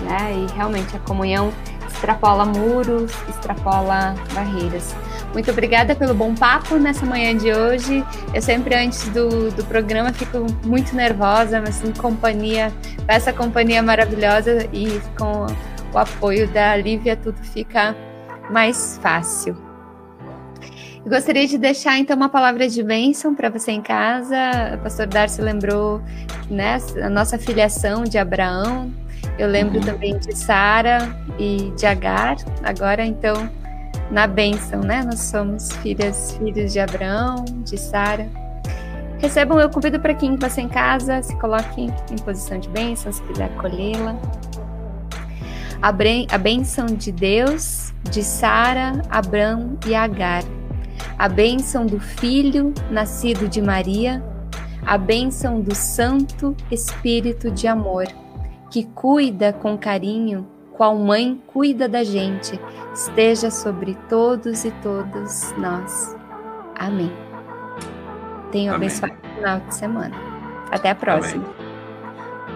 [0.02, 0.34] né?
[0.34, 1.52] E realmente a comunhão
[1.86, 4.96] extrapola muros, extrapola barreiras.
[5.32, 8.04] Muito obrigada pelo bom papo nessa manhã de hoje.
[8.32, 12.72] Eu sempre, antes do, do programa, fico muito nervosa, mas em companhia,
[13.04, 15.46] com essa companhia maravilhosa e com
[15.92, 17.96] o apoio da Lívia, tudo fica
[18.50, 19.56] mais fácil.
[21.04, 24.36] Eu gostaria de deixar então uma palavra de bênção para você em casa.
[24.74, 26.02] O pastor Darcy lembrou
[26.50, 28.92] né, a nossa filiação de Abraão.
[29.38, 29.84] Eu lembro uhum.
[29.84, 30.98] também de Sara
[31.38, 32.36] e de Agar.
[32.62, 33.48] Agora, então,
[34.10, 35.02] na bênção, né?
[35.02, 38.28] Nós somos filhas, filhos de Abraão, de Sara.
[39.18, 43.22] Recebam, eu convido para quem está em casa, se coloque em posição de bênção, se
[43.22, 44.16] quiser acolhê-la.
[45.80, 45.88] A,
[46.34, 50.42] a bênção de Deus, de Sara, Abraão e Agar.
[51.18, 54.22] A bênção do Filho, nascido de Maria.
[54.86, 58.06] A bênção do Santo Espírito de Amor,
[58.70, 60.46] que cuida com carinho
[60.78, 62.58] qual mãe cuida da gente,
[62.94, 66.16] esteja sobre todos e todas nós.
[66.76, 67.12] Amém.
[68.52, 70.14] Tenham um abençoado final de semana.
[70.70, 71.44] Até a próxima.
[71.44, 71.67] Amém.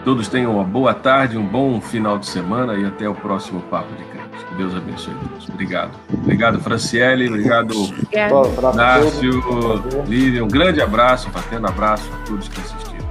[0.04, 3.94] Todos tenham uma boa tarde, um bom final de semana e até o próximo Papo
[3.94, 4.44] de Crente.
[4.48, 5.48] Que Deus abençoe todos.
[5.48, 5.92] Obrigado.
[6.12, 7.28] Obrigado, Franciele.
[7.28, 7.74] Obrigado,
[8.74, 9.42] Nácio,
[10.06, 10.44] Lívia.
[10.44, 13.02] Um grande abraço, um batendo abraço a todos que assistiram.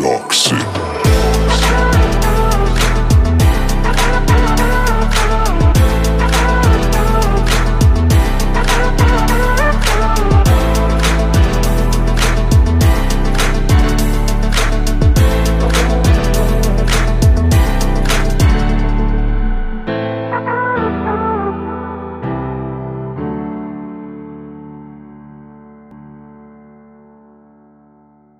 [0.00, 1.07] Yoxi.